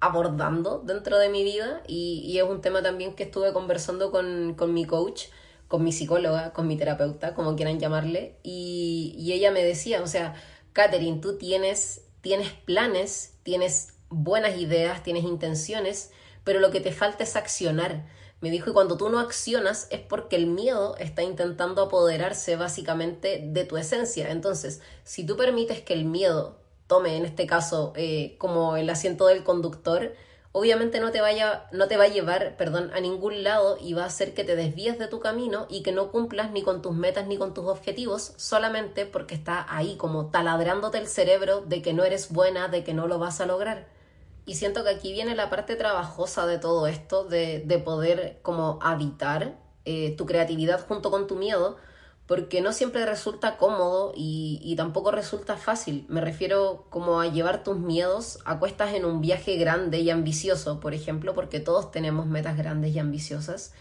abordando 0.00 0.82
dentro 0.84 1.18
de 1.18 1.28
mi 1.28 1.44
vida. 1.44 1.82
Y, 1.86 2.36
es 2.36 2.42
un 2.42 2.60
tema 2.60 2.82
también 2.82 3.14
que 3.14 3.22
estuve 3.22 3.52
conversando 3.52 4.10
con, 4.10 4.54
con, 4.54 4.74
mi 4.74 4.84
coach, 4.84 5.26
con 5.68 5.82
mi 5.84 5.92
psicóloga, 5.92 6.52
con 6.52 6.66
mi 6.66 6.76
terapeuta, 6.76 7.32
como 7.32 7.56
quieran 7.56 7.78
llamarle, 7.78 8.36
y, 8.42 9.14
y 9.16 9.32
ella 9.32 9.50
me 9.52 9.62
decía, 9.62 10.02
o 10.02 10.06
sea, 10.06 10.34
Katherine, 10.72 11.20
tú 11.20 11.38
tienes, 11.38 12.08
tienes 12.20 12.50
planes, 12.52 13.38
tienes 13.44 13.95
buenas 14.10 14.58
ideas, 14.58 15.02
tienes 15.02 15.24
intenciones, 15.24 16.10
pero 16.44 16.60
lo 16.60 16.70
que 16.70 16.80
te 16.80 16.92
falta 16.92 17.24
es 17.24 17.36
accionar. 17.36 18.06
Me 18.40 18.50
dijo, 18.50 18.70
y 18.70 18.72
cuando 18.72 18.96
tú 18.96 19.08
no 19.08 19.18
accionas 19.18 19.88
es 19.90 20.00
porque 20.00 20.36
el 20.36 20.46
miedo 20.46 20.96
está 20.98 21.22
intentando 21.22 21.82
apoderarse 21.82 22.56
básicamente 22.56 23.40
de 23.42 23.64
tu 23.64 23.76
esencia. 23.76 24.30
Entonces, 24.30 24.80
si 25.04 25.24
tú 25.24 25.36
permites 25.36 25.80
que 25.80 25.94
el 25.94 26.04
miedo 26.04 26.58
tome, 26.86 27.16
en 27.16 27.24
este 27.24 27.46
caso, 27.46 27.92
eh, 27.96 28.36
como 28.38 28.76
el 28.76 28.90
asiento 28.90 29.26
del 29.26 29.42
conductor, 29.42 30.12
obviamente 30.52 31.00
no 31.00 31.10
te, 31.10 31.20
vaya, 31.20 31.66
no 31.72 31.88
te 31.88 31.96
va 31.96 32.04
a 32.04 32.08
llevar 32.08 32.56
perdón, 32.56 32.90
a 32.94 33.00
ningún 33.00 33.42
lado 33.42 33.76
y 33.80 33.92
va 33.92 34.04
a 34.04 34.06
hacer 34.06 34.32
que 34.32 34.44
te 34.44 34.56
desvíes 34.56 34.98
de 34.98 35.06
tu 35.06 35.20
camino 35.20 35.66
y 35.68 35.82
que 35.82 35.92
no 35.92 36.10
cumplas 36.10 36.50
ni 36.50 36.62
con 36.62 36.80
tus 36.80 36.94
metas 36.94 37.26
ni 37.26 37.36
con 37.36 37.52
tus 37.52 37.66
objetivos 37.66 38.32
solamente 38.36 39.04
porque 39.04 39.34
está 39.34 39.66
ahí 39.68 39.96
como 39.96 40.30
taladrándote 40.30 40.96
el 40.96 41.08
cerebro 41.08 41.60
de 41.60 41.82
que 41.82 41.92
no 41.92 42.04
eres 42.04 42.32
buena, 42.32 42.68
de 42.68 42.84
que 42.84 42.94
no 42.94 43.06
lo 43.06 43.18
vas 43.18 43.40
a 43.42 43.46
lograr. 43.46 43.95
Y 44.46 44.54
siento 44.54 44.84
que 44.84 44.90
aquí 44.90 45.12
viene 45.12 45.34
la 45.34 45.50
parte 45.50 45.76
trabajosa 45.76 46.46
de 46.46 46.58
todo 46.58 46.86
esto, 46.86 47.24
de, 47.24 47.62
de 47.66 47.78
poder 47.78 48.38
como 48.42 48.78
habitar 48.80 49.58
eh, 49.84 50.14
tu 50.16 50.26
creatividad 50.26 50.84
junto 50.86 51.10
con 51.12 51.26
tu 51.26 51.36
miedo, 51.36 51.76
porque 52.26 52.60
no 52.60 52.72
siempre 52.72 53.06
resulta 53.06 53.56
cómodo 53.56 54.12
y, 54.16 54.74
tampoco 54.76 55.12
resulta 55.12 55.56
fácil. 55.56 56.04
Me 56.08 56.20
refiero 56.20 56.86
como 56.90 57.20
a 57.20 57.28
llevar 57.28 57.62
tus 57.62 57.78
miedos 57.78 58.40
a 58.44 58.58
cuestas 58.58 58.94
en 58.94 59.04
un 59.04 59.20
viaje 59.20 59.56
grande 59.56 60.00
y 60.00 60.10
ambicioso, 60.10 60.80
por 60.80 60.92
ejemplo, 60.92 61.34
porque 61.34 61.60
todos 61.60 61.92
tenemos 61.92 62.26
metas 62.26 62.56
grandes 62.56 62.94
y 62.94 62.98
ambiciosas, 62.98 63.72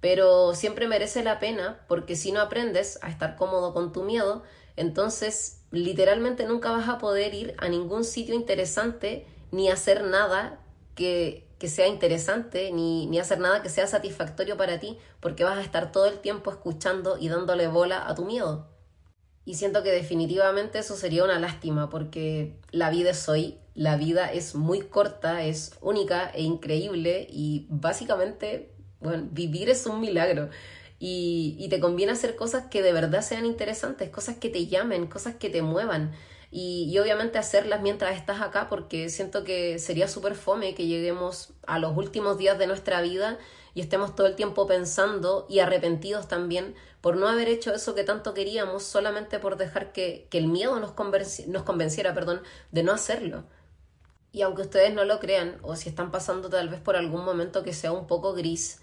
pero 0.00 0.54
siempre 0.54 0.88
merece 0.88 1.22
la 1.22 1.38
pena 1.40 1.80
porque 1.88 2.16
si 2.16 2.32
no 2.32 2.40
aprendes 2.40 2.98
a 3.02 3.10
estar 3.10 3.36
cómodo 3.36 3.74
con 3.74 3.92
tu 3.92 4.02
miedo, 4.02 4.42
entonces 4.76 5.60
literalmente 5.70 6.46
nunca 6.46 6.72
vas 6.72 6.88
a 6.88 6.96
poder 6.96 7.34
ir 7.34 7.54
a 7.58 7.68
ningún 7.68 8.04
sitio 8.04 8.34
interesante 8.34 9.26
ni 9.50 9.70
hacer 9.70 10.04
nada 10.04 10.60
que 10.94 11.50
que 11.60 11.68
sea 11.68 11.86
interesante 11.86 12.72
ni, 12.72 13.06
ni 13.06 13.20
hacer 13.20 13.38
nada 13.38 13.62
que 13.62 13.68
sea 13.68 13.86
satisfactorio 13.86 14.56
para 14.56 14.80
ti, 14.80 14.96
porque 15.20 15.44
vas 15.44 15.58
a 15.58 15.62
estar 15.62 15.92
todo 15.92 16.06
el 16.06 16.18
tiempo 16.18 16.50
escuchando 16.50 17.18
y 17.20 17.28
dándole 17.28 17.68
bola 17.68 18.08
a 18.08 18.14
tu 18.14 18.24
miedo. 18.24 18.66
Y 19.44 19.54
siento 19.54 19.82
que 19.82 19.92
definitivamente 19.92 20.78
eso 20.78 20.96
sería 20.96 21.22
una 21.22 21.38
lástima, 21.38 21.90
porque 21.90 22.56
la 22.70 22.88
vida 22.88 23.10
es 23.10 23.28
hoy, 23.28 23.58
la 23.74 23.96
vida 23.96 24.32
es 24.32 24.54
muy 24.54 24.80
corta, 24.80 25.44
es 25.44 25.76
única 25.82 26.30
e 26.30 26.40
increíble 26.40 27.26
y 27.28 27.66
básicamente, 27.68 28.72
bueno, 29.00 29.28
vivir 29.30 29.68
es 29.68 29.84
un 29.84 30.00
milagro. 30.00 30.48
Y, 30.98 31.56
y 31.58 31.68
te 31.68 31.78
conviene 31.78 32.12
hacer 32.12 32.36
cosas 32.36 32.68
que 32.70 32.82
de 32.82 32.94
verdad 32.94 33.20
sean 33.20 33.44
interesantes, 33.44 34.08
cosas 34.08 34.36
que 34.36 34.48
te 34.48 34.66
llamen, 34.66 35.08
cosas 35.08 35.34
que 35.34 35.50
te 35.50 35.60
muevan 35.60 36.12
y, 36.52 36.98
obviamente 36.98 37.38
hacerlas 37.38 37.80
mientras 37.80 38.16
estás 38.16 38.40
acá 38.40 38.68
porque 38.68 39.08
siento 39.08 39.44
que 39.44 39.78
sería 39.78 40.08
súper 40.08 40.34
fome 40.34 40.74
que 40.74 40.86
lleguemos 40.86 41.52
a 41.66 41.78
los 41.78 41.96
últimos 41.96 42.38
días 42.38 42.58
de 42.58 42.66
nuestra 42.66 43.00
vida 43.02 43.38
y 43.72 43.80
estemos 43.80 44.16
todo 44.16 44.26
el 44.26 44.34
tiempo 44.34 44.66
pensando 44.66 45.46
y 45.48 45.60
arrepentidos 45.60 46.26
también 46.26 46.74
por 47.00 47.16
no 47.16 47.28
haber 47.28 47.48
hecho 47.48 47.72
eso 47.72 47.94
que 47.94 48.02
tanto 48.02 48.34
queríamos 48.34 48.82
solamente 48.82 49.38
por 49.38 49.56
dejar 49.56 49.92
que, 49.92 50.26
que 50.28 50.38
el 50.38 50.48
miedo 50.48 50.80
nos, 50.80 50.94
nos 51.46 51.62
convenciera 51.62 52.14
perdón, 52.14 52.42
de 52.72 52.82
no 52.82 52.92
hacerlo. 52.92 53.44
Y 54.32 54.42
aunque 54.42 54.62
ustedes 54.62 54.92
no 54.92 55.04
lo 55.04 55.20
crean 55.20 55.58
o 55.62 55.76
si 55.76 55.88
están 55.88 56.10
pasando 56.10 56.50
tal 56.50 56.68
vez 56.68 56.80
por 56.80 56.96
algún 56.96 57.24
momento 57.24 57.62
que 57.62 57.72
sea 57.72 57.92
un 57.92 58.08
poco 58.08 58.32
gris, 58.32 58.80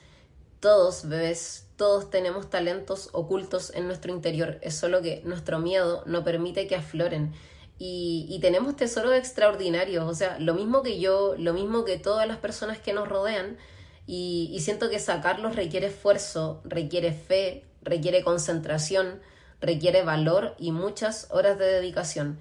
todos, 0.62 1.08
bebés, 1.08 1.68
todos 1.76 2.10
tenemos 2.10 2.50
talentos 2.50 3.10
ocultos 3.12 3.72
en 3.76 3.88
nuestro 3.88 4.12
interior, 4.14 4.58
es 4.62 4.76
solo 4.76 5.02
que 5.02 5.22
nuestro 5.26 5.60
miedo 5.60 6.04
no 6.06 6.24
permite 6.24 6.66
que 6.68 6.76
afloren 6.76 7.34
y, 7.80 8.40
tenemos 8.42 8.76
tesoros 8.76 9.14
extraordinarios, 9.14 10.04
o 10.10 10.16
sea, 10.16 10.40
lo 10.40 10.56
mismo 10.56 10.82
que 10.82 11.00
yo, 11.00 11.36
lo 11.38 11.54
mismo 11.54 11.86
que 11.86 11.98
todas 12.00 12.28
las 12.28 12.38
personas 12.38 12.80
que 12.80 12.94
nos 12.94 13.08
rodean, 13.08 13.58
y, 14.08 14.58
siento 14.62 14.90
que 14.90 15.00
sacarlos 15.00 15.56
requiere 15.56 15.88
esfuerzo, 15.88 16.62
requiere 16.64 17.12
fe, 17.12 17.66
requiere 17.84 18.24
concentración, 18.24 19.20
requiere 19.62 20.04
valor 20.04 20.56
y 20.58 20.72
muchas 20.72 21.28
horas 21.30 21.60
de 21.60 21.66
dedicación. 21.66 22.40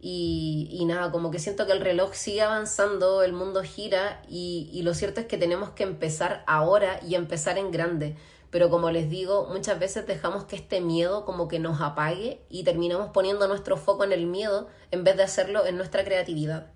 Y, 0.00 0.68
y, 0.70 0.84
nada, 0.84 1.10
como 1.10 1.30
que 1.30 1.38
siento 1.38 1.66
que 1.66 1.72
el 1.72 1.80
reloj 1.80 2.14
sigue 2.14 2.42
avanzando, 2.42 3.22
el 3.22 3.32
mundo 3.32 3.62
gira 3.64 4.22
y, 4.28 4.70
y, 4.72 4.82
lo 4.82 4.94
cierto 4.94 5.20
es 5.20 5.26
que 5.26 5.36
tenemos 5.36 5.70
que 5.70 5.82
empezar 5.82 6.44
ahora 6.46 7.00
y 7.06 7.14
empezar 7.14 7.58
en 7.58 7.72
grande 7.72 8.16
pero 8.50 8.70
como 8.70 8.90
les 8.90 9.10
digo, 9.10 9.48
muchas 9.50 9.78
veces 9.78 10.06
dejamos 10.06 10.44
que 10.44 10.56
este 10.56 10.80
miedo 10.80 11.24
como 11.24 11.48
que 11.48 11.58
nos 11.58 11.80
apague 11.80 12.42
y 12.48 12.64
terminamos 12.64 13.10
poniendo 13.10 13.46
nuestro 13.46 13.76
foco 13.76 14.04
en 14.04 14.12
el 14.12 14.26
miedo 14.26 14.68
en 14.90 15.04
vez 15.04 15.16
de 15.16 15.24
hacerlo 15.24 15.66
en 15.66 15.76
nuestra 15.76 16.04
creatividad. 16.04 16.72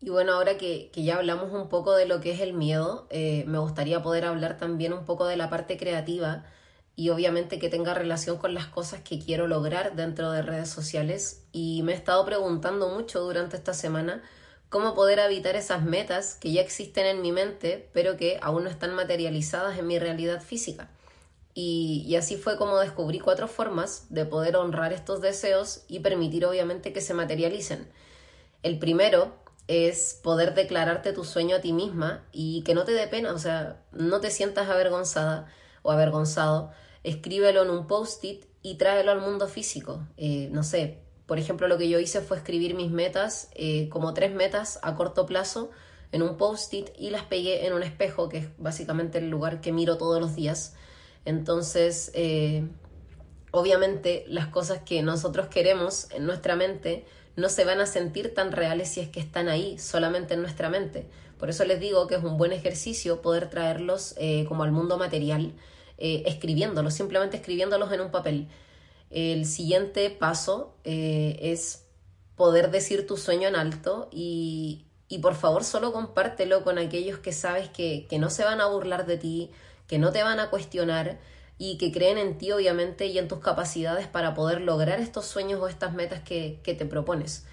Y 0.00 0.08
bueno, 0.08 0.32
ahora 0.32 0.56
que, 0.56 0.90
ya 0.94 1.16
hablamos 1.16 1.52
un 1.52 1.68
poco 1.68 1.94
de 1.94 2.06
lo 2.06 2.20
que 2.20 2.32
es 2.32 2.40
el 2.40 2.54
miedo, 2.54 3.06
eh, 3.10 3.44
me 3.46 3.58
gustaría 3.58 4.02
poder 4.02 4.24
hablar 4.24 4.56
también 4.56 4.92
un 4.92 5.04
poco 5.04 5.26
de 5.26 5.36
la 5.36 5.50
parte 5.50 5.76
creativa 5.76 6.44
y 6.96 7.10
obviamente 7.10 7.58
que 7.58 7.68
tenga 7.68 7.92
relación 7.92 8.38
con 8.38 8.54
las 8.54 8.66
cosas 8.66 9.00
que 9.02 9.18
quiero 9.18 9.46
lograr 9.46 9.96
dentro 9.96 10.30
de 10.30 10.42
redes 10.42 10.70
sociales. 10.70 11.44
Y 11.52 11.82
me 11.82 11.92
he 11.92 11.96
estado 11.96 12.24
preguntando 12.24 12.88
mucho 12.88 13.20
durante 13.20 13.56
esta 13.56 13.74
semana 13.74 14.22
cómo 14.70 14.94
poder 14.94 15.18
evitar 15.18 15.56
esas 15.56 15.82
metas 15.82 16.34
que 16.34 16.52
ya 16.52 16.62
existen 16.62 17.04
en 17.04 17.20
mi 17.20 17.32
mente, 17.32 17.90
pero 17.92 18.16
que 18.16 18.38
aún 18.40 18.64
no 18.64 18.70
están 18.70 18.94
materializadas 18.94 19.78
en 19.78 19.86
mi 19.86 19.98
realidad 19.98 20.40
física. 20.40 20.88
Y, 21.54 22.14
así 22.16 22.36
fue 22.36 22.56
como 22.56 22.78
descubrí 22.78 23.18
cuatro 23.18 23.48
formas 23.48 24.06
de 24.08 24.24
poder 24.24 24.56
honrar 24.56 24.92
estos 24.92 25.20
deseos 25.20 25.82
y 25.88 26.00
permitir 26.00 26.46
obviamente 26.46 26.92
que 26.92 27.00
se 27.00 27.14
materialicen. 27.14 27.90
El 28.62 28.78
primero 28.78 29.34
es 29.66 30.18
poder 30.22 30.54
declararte 30.54 31.12
tu 31.12 31.24
sueño 31.24 31.56
a 31.56 31.60
ti 31.60 31.72
misma 31.72 32.24
y 32.32 32.62
que 32.62 32.74
no 32.74 32.84
te 32.84 32.92
dé 32.92 33.06
pena, 33.08 33.32
o 33.32 33.38
sea, 33.38 33.82
no 33.92 34.20
te 34.20 34.30
sientas 34.30 34.68
avergonzada 34.68 35.46
o 35.82 35.90
avergonzado, 35.90 36.70
escríbelo 37.04 37.62
en 37.62 37.70
un 37.70 37.86
post-it 37.86 38.44
y 38.62 38.76
tráelo 38.76 39.10
al 39.12 39.20
mundo 39.20 39.48
físico. 39.48 40.06
Eh, 40.16 40.48
no 40.52 40.62
sé, 40.62 40.98
por 41.26 41.38
ejemplo, 41.38 41.68
lo 41.68 41.78
que 41.78 41.88
yo 41.88 42.00
hice 42.00 42.20
fue 42.20 42.36
escribir 42.36 42.74
mis 42.74 42.90
metas, 42.90 43.50
eh, 43.54 43.88
como 43.88 44.14
tres 44.14 44.34
metas 44.34 44.80
a 44.82 44.96
corto 44.96 45.26
plazo, 45.26 45.70
en 46.12 46.22
un 46.22 46.36
post-it 46.36 46.90
y 46.98 47.10
las 47.10 47.22
pegué 47.22 47.66
en 47.66 47.72
un 47.72 47.84
espejo, 47.84 48.28
que 48.28 48.38
es 48.38 48.48
básicamente 48.58 49.18
el 49.18 49.30
lugar 49.30 49.60
que 49.60 49.72
miro 49.72 49.96
todos 49.96 50.20
los 50.20 50.34
días. 50.34 50.74
Entonces, 51.24 52.10
eh, 52.14 52.66
obviamente 53.50 54.24
las 54.28 54.48
cosas 54.48 54.82
que 54.82 55.02
nosotros 55.02 55.48
queremos 55.48 56.10
en 56.10 56.26
nuestra 56.26 56.56
mente 56.56 57.04
no 57.36 57.48
se 57.48 57.64
van 57.64 57.80
a 57.80 57.86
sentir 57.86 58.34
tan 58.34 58.52
reales 58.52 58.88
si 58.88 59.00
es 59.00 59.08
que 59.08 59.20
están 59.20 59.48
ahí, 59.48 59.78
solamente 59.78 60.34
en 60.34 60.42
nuestra 60.42 60.68
mente. 60.68 61.06
Por 61.38 61.48
eso 61.48 61.64
les 61.64 61.80
digo 61.80 62.06
que 62.06 62.16
es 62.16 62.22
un 62.22 62.36
buen 62.36 62.52
ejercicio 62.52 63.22
poder 63.22 63.48
traerlos 63.48 64.14
eh, 64.18 64.44
como 64.46 64.62
al 64.62 64.72
mundo 64.72 64.98
material, 64.98 65.52
eh, 65.96 66.22
escribiéndolos, 66.26 66.94
simplemente 66.94 67.36
escribiéndolos 67.36 67.92
en 67.92 68.00
un 68.00 68.10
papel. 68.10 68.48
El 69.10 69.46
siguiente 69.46 70.10
paso 70.10 70.76
es 70.84 71.84
poder 72.40 72.70
decir 72.70 73.06
tu 73.06 73.18
sueño 73.18 73.48
en 73.48 73.54
alto 73.54 74.08
y, 74.10 74.86
y, 75.08 75.18
por 75.18 75.34
favor 75.34 75.62
solo 75.62 75.92
compártelo 75.92 76.64
con 76.64 76.78
aquellos 76.78 77.18
que 77.18 77.32
sabes 77.32 77.68
que, 77.68 78.06
que 78.08 78.18
no 78.18 78.30
se 78.30 78.44
van 78.44 78.62
a 78.62 78.66
burlar 78.66 79.04
de 79.04 79.18
ti, 79.18 79.50
que 79.90 79.98
no 79.98 80.12
te 80.12 80.22
van 80.22 80.38
a 80.38 80.50
cuestionar 80.50 81.18
y 81.58 81.76
que 81.76 81.90
creen 81.90 82.16
en 82.16 82.38
ti 82.38 82.52
obviamente 82.52 83.06
y 83.06 83.18
en 83.18 83.26
tus 83.26 83.40
capacidades 83.40 84.06
para 84.06 84.34
poder 84.34 84.60
lograr 84.60 85.00
estos 85.00 85.26
sueños 85.26 85.60
o 85.60 85.66
estas 85.66 85.94
metas 85.94 86.20
que, 86.20 86.60
te 86.62 86.86
propones. 86.86 87.44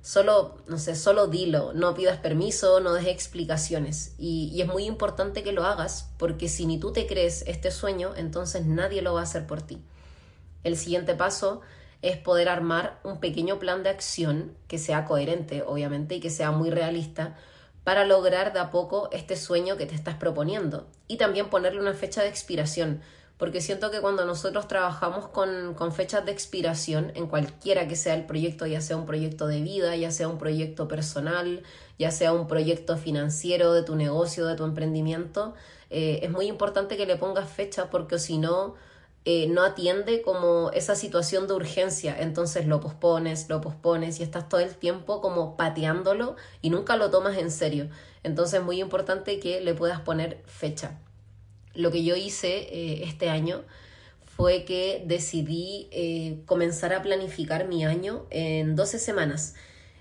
Solo, 0.00 0.58
no 0.68 0.78
sé, 0.78 0.94
solo 0.94 1.26
dilo, 1.26 1.72
no 1.72 1.92
pidas 1.94 2.18
permiso, 2.18 2.78
no 2.78 2.92
des 2.92 3.08
explicaciones. 3.08 4.14
Y, 4.18 4.52
y 4.54 4.62
es 4.62 4.68
muy 4.68 4.84
importante 4.84 5.42
que 5.42 5.50
lo 5.50 5.64
hagas 5.64 6.12
porque 6.16 6.48
si 6.48 6.64
ni 6.64 6.78
tú 6.78 6.92
te 6.92 7.08
crees 7.08 7.42
este 7.48 7.72
sueño, 7.72 8.12
entonces 8.16 8.66
nadie 8.66 9.02
lo 9.02 9.14
va 9.14 9.20
a 9.22 9.24
hacer 9.24 9.48
por 9.48 9.60
ti. 9.60 9.82
El 10.62 10.76
siguiente 10.76 11.16
paso 11.16 11.60
es 12.02 12.18
poder 12.18 12.48
armar 12.48 13.00
un 13.02 13.18
pequeño 13.18 13.58
plan 13.58 13.82
de 13.82 13.90
acción 13.90 14.54
que 14.68 14.78
sea 14.78 15.06
coherente, 15.06 15.64
obviamente, 15.66 16.14
y 16.14 16.20
que 16.20 16.30
sea 16.30 16.52
muy 16.52 16.70
realista 16.70 17.36
para 17.84 18.04
lograr 18.04 18.52
de 18.52 18.60
a 18.60 18.70
poco 18.70 19.08
este 19.12 19.36
sueño 19.36 19.76
que 19.76 19.86
te 19.86 19.94
estás 19.94 20.14
proponiendo. 20.16 20.86
Y 21.08 21.16
también 21.16 21.50
ponerle 21.50 21.80
una 21.80 21.94
fecha 21.94 22.22
de 22.22 22.28
expiración, 22.28 23.00
porque 23.38 23.60
siento 23.62 23.90
que 23.90 24.00
cuando 24.00 24.26
nosotros 24.26 24.68
trabajamos 24.68 25.28
con, 25.28 25.74
con, 25.74 25.92
fechas 25.92 26.26
de 26.26 26.32
expiración 26.32 27.10
en 27.14 27.26
cualquiera 27.26 27.88
que 27.88 27.96
sea 27.96 28.14
el 28.14 28.26
proyecto, 28.26 28.66
ya 28.66 28.82
sea 28.82 28.98
un 28.98 29.06
proyecto 29.06 29.46
de 29.46 29.62
vida, 29.62 29.96
ya 29.96 30.10
sea 30.10 30.28
un 30.28 30.36
proyecto 30.36 30.88
personal, 30.88 31.62
ya 31.98 32.10
sea 32.10 32.34
un 32.34 32.46
proyecto 32.46 32.98
financiero 32.98 33.72
de 33.72 33.82
tu 33.82 33.96
negocio, 33.96 34.46
de 34.46 34.56
tu 34.56 34.64
emprendimiento, 34.64 35.54
eh, 35.88 36.20
es 36.22 36.30
muy 36.30 36.46
importante 36.46 36.96
que 36.96 37.06
le 37.06 37.16
pongas 37.16 37.50
fecha 37.50 37.90
porque 37.90 38.18
si 38.18 38.38
no 38.38 38.74
eh, 39.26 39.48
no 39.48 39.62
atiende 39.62 40.22
como 40.22 40.70
esa 40.70 40.94
situación 40.94 41.46
de 41.46 41.52
urgencia, 41.52 42.16
entonces 42.18 42.66
lo 42.66 42.80
pospones, 42.80 43.50
lo 43.50 43.60
pospones 43.60 44.18
y 44.18 44.22
estás 44.22 44.48
todo 44.48 44.60
el 44.60 44.74
tiempo 44.74 45.20
como 45.20 45.58
pateándolo 45.58 46.36
y 46.62 46.70
nunca 46.70 46.96
lo 46.96 47.10
tomas 47.10 47.36
en 47.36 47.50
serio. 47.50 47.90
Entonces 48.22 48.60
es 48.60 48.64
muy 48.64 48.80
importante 48.80 49.38
que 49.38 49.60
le 49.60 49.74
puedas 49.74 50.00
poner 50.00 50.42
fecha. 50.46 50.98
Lo 51.74 51.90
que 51.90 52.02
yo 52.02 52.16
hice 52.16 52.60
eh, 52.60 53.02
este 53.04 53.28
año 53.28 53.62
fue 54.24 54.64
que 54.64 55.02
decidí 55.04 55.88
eh, 55.92 56.40
comenzar 56.46 56.94
a 56.94 57.02
planificar 57.02 57.68
mi 57.68 57.84
año 57.84 58.26
en 58.30 58.74
12 58.74 58.98
semanas. 58.98 59.54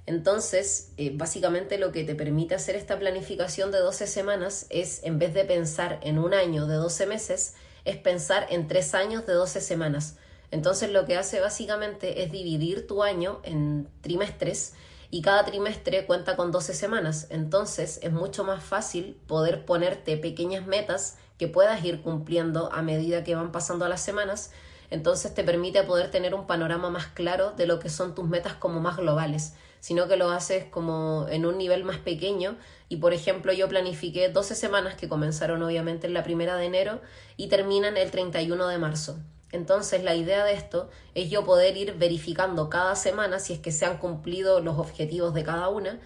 Entonces, 0.05 0.93
básicamente 1.13 1.77
lo 1.77 1.91
que 1.91 2.03
te 2.03 2.15
permite 2.15 2.55
hacer 2.55 2.75
esta 2.75 2.97
planificación 2.97 3.69
de 3.69 3.77
12 3.77 4.07
semanas 4.07 4.65
es, 4.69 5.03
en 5.03 5.19
vez 5.19 5.35
de 5.35 5.45
pensar 5.45 5.99
en 6.01 6.17
un 6.17 6.33
año 6.33 6.65
de 6.65 6.75
12 6.75 7.05
meses, 7.05 7.53
es 7.89 7.97
pensar 7.97 8.45
en 8.49 8.67
tres 8.67 8.93
años 8.93 9.25
de 9.25 9.33
12 9.33 9.61
semanas. 9.61 10.17
Entonces 10.51 10.91
lo 10.91 11.05
que 11.05 11.17
hace 11.17 11.39
básicamente 11.41 12.23
es 12.23 12.31
dividir 12.31 12.87
tu 12.87 13.03
año 13.03 13.39
en 13.43 13.87
trimestres 14.01 14.73
y 15.11 15.21
cada 15.21 15.43
trimestre 15.43 16.05
cuenta 16.05 16.35
con 16.35 16.51
12 16.51 16.73
semanas. 16.73 17.27
Entonces 17.29 17.99
es 18.03 18.11
mucho 18.11 18.43
más 18.43 18.63
fácil 18.63 19.19
poder 19.27 19.65
ponerte 19.65 20.17
pequeñas 20.17 20.67
metas 20.67 21.17
que 21.39 21.47
puedas 21.47 21.83
ir 21.83 22.01
cumpliendo 22.01 22.71
a 22.71 22.81
medida 22.81 23.23
que 23.23 23.35
van 23.35 23.51
pasando 23.51 23.87
las 23.87 24.01
semanas. 24.01 24.51
Entonces 24.91 25.33
te 25.33 25.43
permite 25.43 25.83
poder 25.83 26.11
tener 26.11 26.35
un 26.35 26.45
panorama 26.45 26.89
más 26.89 27.07
claro 27.07 27.51
de 27.51 27.65
lo 27.65 27.79
que 27.79 27.89
son 27.89 28.13
tus 28.13 28.27
metas 28.27 28.53
como 28.53 28.81
más 28.81 28.97
globales, 28.97 29.53
sino 29.79 30.07
que 30.07 30.17
lo 30.17 30.29
haces 30.29 30.65
como 30.65 31.27
en 31.29 31.45
un 31.45 31.57
nivel 31.57 31.83
más 31.83 31.97
pequeño. 31.97 32.57
Y 32.89 32.97
por 32.97 33.13
ejemplo, 33.13 33.53
yo 33.53 33.69
planifiqué 33.69 34.29
12 34.29 34.55
semanas 34.55 34.95
que 34.95 35.07
comenzaron 35.07 35.61
obviamente 35.61 36.07
en 36.07 36.13
la 36.13 36.23
primera 36.23 36.57
de 36.57 36.65
enero 36.65 37.01
y 37.37 37.47
terminan 37.47 37.95
el 37.97 38.09
31 38.11 38.67
de 38.67 38.77
marzo. 38.79 39.19
Entonces 39.51 40.03
la 40.03 40.15
idea 40.15 40.43
de 40.43 40.53
esto 40.53 40.89
es 41.15 41.29
yo 41.29 41.43
poder 41.45 41.77
ir 41.77 41.93
verificando 41.93 42.69
cada 42.69 42.95
semana 42.95 43.39
si 43.39 43.53
es 43.53 43.59
que 43.59 43.71
se 43.71 43.85
han 43.85 43.97
cumplido 43.97 44.59
los 44.59 44.77
objetivos 44.77 45.33
de 45.33 45.43
cada 45.43 45.69
una 45.69 45.99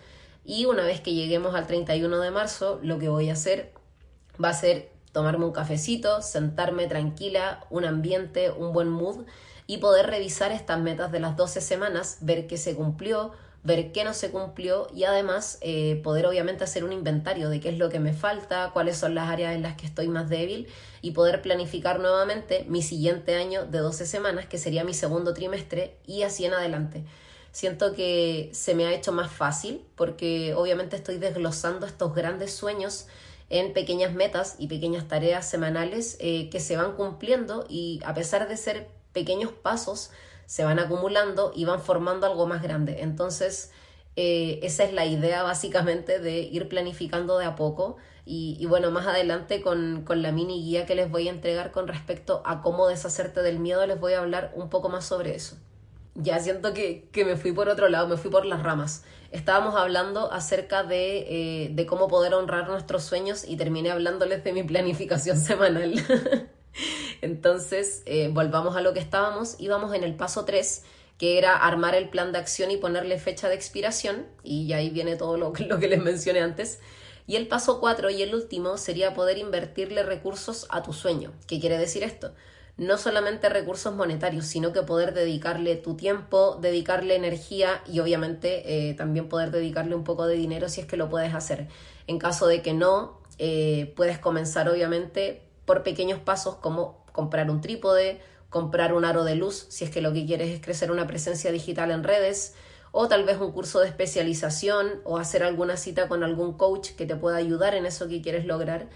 y 0.45 0.65
una 0.65 0.83
vez 0.83 1.01
que 1.01 1.13
lleguemos 1.13 1.55
al 1.55 1.67
31 1.67 2.19
de 2.19 2.31
marzo 2.31 2.79
lo 2.83 2.99
que 2.99 3.09
voy 3.09 3.29
a 3.29 3.33
hacer 3.33 3.73
va 4.43 4.49
a 4.49 4.53
ser 4.53 4.91
tomarme 5.11 5.45
un 5.45 5.51
cafecito, 5.51 6.21
sentarme 6.21 6.87
tranquila, 6.87 7.65
un 7.69 7.85
ambiente, 7.85 8.49
un 8.49 8.73
buen 8.73 8.89
mood 8.89 9.25
y 9.67 9.77
poder 9.77 10.07
revisar 10.07 10.51
estas 10.51 10.79
metas 10.79 11.11
de 11.11 11.19
las 11.19 11.37
12 11.37 11.61
semanas, 11.61 12.17
ver 12.21 12.47
qué 12.47 12.57
se 12.57 12.75
cumplió, 12.75 13.31
ver 13.63 13.93
qué 13.93 14.03
no 14.03 14.13
se 14.13 14.29
cumplió 14.29 14.87
y 14.93 15.05
además 15.05 15.57
eh, 15.61 16.01
poder 16.03 16.25
obviamente 16.25 16.65
hacer 16.65 16.83
un 16.83 16.91
inventario 16.91 17.49
de 17.49 17.61
qué 17.61 17.69
es 17.69 17.77
lo 17.77 17.89
que 17.89 17.99
me 17.99 18.13
falta, 18.13 18.71
cuáles 18.73 18.97
son 18.97 19.15
las 19.15 19.29
áreas 19.29 19.55
en 19.55 19.61
las 19.61 19.77
que 19.77 19.85
estoy 19.85 20.09
más 20.09 20.29
débil 20.29 20.67
y 21.01 21.11
poder 21.11 21.41
planificar 21.41 21.99
nuevamente 21.99 22.65
mi 22.67 22.81
siguiente 22.81 23.35
año 23.35 23.65
de 23.65 23.79
12 23.79 24.05
semanas, 24.05 24.47
que 24.47 24.57
sería 24.57 24.83
mi 24.83 24.93
segundo 24.93 25.33
trimestre 25.33 25.97
y 26.05 26.23
así 26.23 26.45
en 26.45 26.53
adelante. 26.53 27.05
Siento 27.53 27.93
que 27.93 28.49
se 28.51 28.75
me 28.75 28.85
ha 28.85 28.93
hecho 28.93 29.11
más 29.13 29.31
fácil 29.31 29.85
porque 29.95 30.53
obviamente 30.55 30.95
estoy 30.97 31.17
desglosando 31.17 31.85
estos 31.85 32.13
grandes 32.13 32.53
sueños 32.53 33.07
en 33.49 33.71
pequeñas 33.73 34.13
metas 34.13 34.55
y 34.57 34.67
pequeñas 34.67 35.07
tareas 35.07 35.47
semanales 35.47 36.17
eh, 36.19 36.49
que 36.49 36.59
se 36.59 36.75
van 36.75 36.95
cumpliendo 36.95 37.65
y 37.69 38.01
a 38.03 38.13
pesar 38.13 38.49
de 38.49 38.57
ser 38.57 38.89
pequeños 39.13 39.51
pasos, 39.51 40.09
se 40.45 40.63
van 40.63 40.79
acumulando 40.79 41.51
y 41.55 41.65
van 41.65 41.81
formando 41.81 42.27
algo 42.27 42.47
más 42.47 42.61
grande. 42.61 43.01
Entonces, 43.01 43.71
eh, 44.15 44.59
esa 44.63 44.83
es 44.83 44.93
la 44.93 45.05
idea 45.05 45.43
básicamente 45.43 46.19
de 46.19 46.39
ir 46.39 46.67
planificando 46.67 47.37
de 47.37 47.45
a 47.45 47.55
poco. 47.55 47.97
Y, 48.25 48.65
bueno, 48.67 48.89
más 48.89 49.05
adelante 49.05 49.61
con, 49.61 50.03
con, 50.05 50.21
la 50.21 50.31
mini 50.31 50.63
guía 50.63 50.85
que 50.85 50.95
les 50.95 51.11
voy 51.11 51.27
a 51.27 51.31
entregar 51.31 51.71
con 51.71 51.89
respecto 51.89 52.41
a 52.45 52.61
cómo 52.61 52.87
deshacerte 52.87 53.41
del 53.41 53.59
miedo, 53.59 53.85
les 53.85 53.99
voy 53.99 54.13
a 54.13 54.19
hablar 54.19 54.53
un 54.55 54.69
poco 54.69 54.87
más 54.87 55.03
sobre 55.03 55.35
eso. 55.35 55.57
Ya 56.15 56.39
siento 56.39 56.73
que, 56.73 57.09
que 57.11 57.25
me 57.25 57.35
fui 57.35 57.51
por 57.51 57.67
otro 57.67 57.89
lado, 57.89 58.07
me 58.07 58.15
fui 58.15 58.31
por 58.31 58.45
las 58.45 58.63
ramas. 58.63 59.03
Estábamos 59.31 59.75
hablando 59.75 60.31
acerca 60.31 60.83
de, 60.83 61.65
eh, 61.65 61.69
de 61.73 61.85
cómo 61.85 62.07
poder 62.07 62.33
honrar 62.33 62.69
nuestros 62.69 63.03
sueños 63.03 63.43
y 63.45 63.57
terminé 63.57 63.91
hablándoles 63.91 64.43
de 64.43 64.53
mi 64.53 64.63
planificación 64.63 65.37
semanal. 65.39 65.95
Entonces, 67.23 68.03
eh, 68.05 68.29
volvamos 68.31 68.75
a 68.75 68.81
lo 68.81 68.93
que 68.93 68.99
estábamos, 68.99 69.55
íbamos 69.57 69.93
en 69.95 70.03
el 70.03 70.13
paso 70.13 70.43
3, 70.43 70.83
que 71.17 71.37
era 71.37 71.55
armar 71.55 71.95
el 71.95 72.09
plan 72.09 72.33
de 72.33 72.39
acción 72.39 72.69
y 72.69 72.75
ponerle 72.75 73.17
fecha 73.17 73.47
de 73.47 73.55
expiración, 73.55 74.25
y 74.43 74.73
ahí 74.73 74.89
viene 74.89 75.15
todo 75.15 75.37
lo, 75.37 75.53
que 75.53 75.87
les 75.87 76.03
mencioné 76.03 76.41
antes. 76.41 76.79
Y 77.25 77.37
el 77.37 77.47
paso 77.47 77.79
4 77.79 78.09
y 78.09 78.21
el 78.23 78.35
último 78.35 78.77
sería 78.77 79.13
poder 79.13 79.37
invertirle 79.37 80.03
recursos 80.03 80.67
a 80.69 80.83
tu 80.83 80.91
sueño. 80.91 81.31
¿Qué 81.47 81.61
quiere 81.61 81.77
decir 81.77 82.03
esto? 82.03 82.33
No 82.75 82.97
solamente 82.97 83.47
recursos 83.47 83.95
monetarios, 83.95 84.45
sino 84.45 84.73
que 84.73 84.81
poder 84.81 85.13
dedicarle 85.13 85.77
tu 85.77 85.95
tiempo, 85.95 86.57
dedicarle 86.61 87.15
energía 87.15 87.81
y 87.87 88.01
obviamente 88.01 88.89
eh, 88.89 88.93
también 88.95 89.29
poder 89.29 89.51
dedicarle 89.51 89.95
un 89.95 90.03
poco 90.03 90.25
de 90.25 90.35
dinero 90.35 90.67
si 90.67 90.81
es 90.81 90.87
que 90.87 90.97
lo 90.97 91.09
puedes 91.09 91.33
hacer. 91.33 91.69
En 92.07 92.19
caso 92.19 92.47
de 92.47 92.61
que 92.61 92.73
no, 92.73 93.21
eh, 93.37 93.93
puedes 93.95 94.19
comenzar 94.19 94.67
obviamente 94.67 95.43
por 95.63 95.83
pequeños 95.83 96.19
pasos 96.19 96.55
como 96.55 97.02
comprar 97.13 97.49
un 97.49 97.61
trípode, 97.61 98.19
comprar 98.49 98.93
un 98.93 99.05
aro 99.05 99.23
de 99.23 99.35
luz 99.35 99.65
si 99.69 99.85
es 99.85 99.89
que 99.89 100.01
lo 100.01 100.11
que 100.11 100.25
quieres 100.25 100.49
es 100.49 100.61
crecer 100.61 100.91
una 100.91 101.07
presencia 101.07 101.51
digital 101.51 101.91
en 101.91 102.03
redes, 102.03 102.53
o 102.91 103.07
tal 103.07 103.23
vez 103.23 103.39
un 103.39 103.51
curso 103.51 103.79
de 103.79 103.87
especialización 103.87 105.01
o 105.03 105.17
hacer 105.17 105.41
alguna 105.41 105.77
cita 105.77 106.07
con 106.07 106.23
algún 106.23 106.53
coach 106.53 106.91
que 106.91 107.07
te 107.07 107.15
pueda 107.15 107.37
ayudar 107.37 107.73
en 107.73 107.87
eso 107.87 108.07
que 108.07 108.21
quieres 108.21 108.45
lograr. 108.45 108.87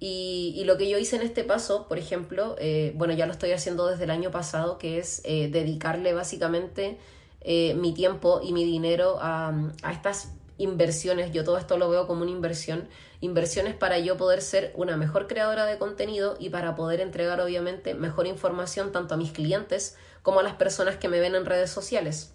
Y, 0.00 0.62
lo 0.64 0.76
que 0.76 0.88
yo 0.88 0.98
hice 0.98 1.16
en 1.16 1.22
este 1.22 1.42
paso, 1.44 1.88
por 1.88 1.98
ejemplo, 1.98 2.54
eh, 2.58 2.92
bueno, 2.94 3.14
ya 3.14 3.26
lo 3.26 3.32
estoy 3.32 3.52
haciendo 3.52 3.86
desde 3.86 4.04
el 4.04 4.10
año 4.10 4.30
pasado, 4.30 4.78
que 4.78 4.98
es 4.98 5.22
eh, 5.24 5.48
dedicarle 5.50 6.12
básicamente 6.12 6.98
eh, 7.40 7.74
mi 7.74 7.94
tiempo 7.94 8.40
y 8.42 8.52
mi 8.52 8.64
dinero 8.64 9.16
a, 9.20 9.52
a 9.82 9.92
estas 9.92 10.28
inversiones, 10.58 11.32
yo 11.32 11.44
todo 11.44 11.56
esto 11.56 11.78
lo 11.78 11.88
veo 11.88 12.06
como 12.06 12.22
una 12.22 12.30
inversión, 12.30 12.88
inversiones 13.20 13.74
para 13.74 13.98
yo 13.98 14.16
poder 14.16 14.42
ser 14.42 14.72
una 14.74 14.96
mejor 14.96 15.26
creadora 15.26 15.64
de 15.64 15.78
contenido 15.78 16.36
y 16.38 16.50
para 16.50 16.74
poder 16.74 17.00
entregar 17.00 17.40
obviamente 17.40 17.94
mejor 17.94 18.26
información 18.26 18.92
tanto 18.92 19.14
a 19.14 19.16
mis 19.16 19.32
clientes 19.32 19.96
como 20.22 20.40
a 20.40 20.42
las 20.42 20.54
personas 20.54 20.96
que 20.96 21.08
me 21.08 21.20
ven 21.20 21.34
en 21.34 21.46
redes 21.46 21.70
sociales. 21.70 22.32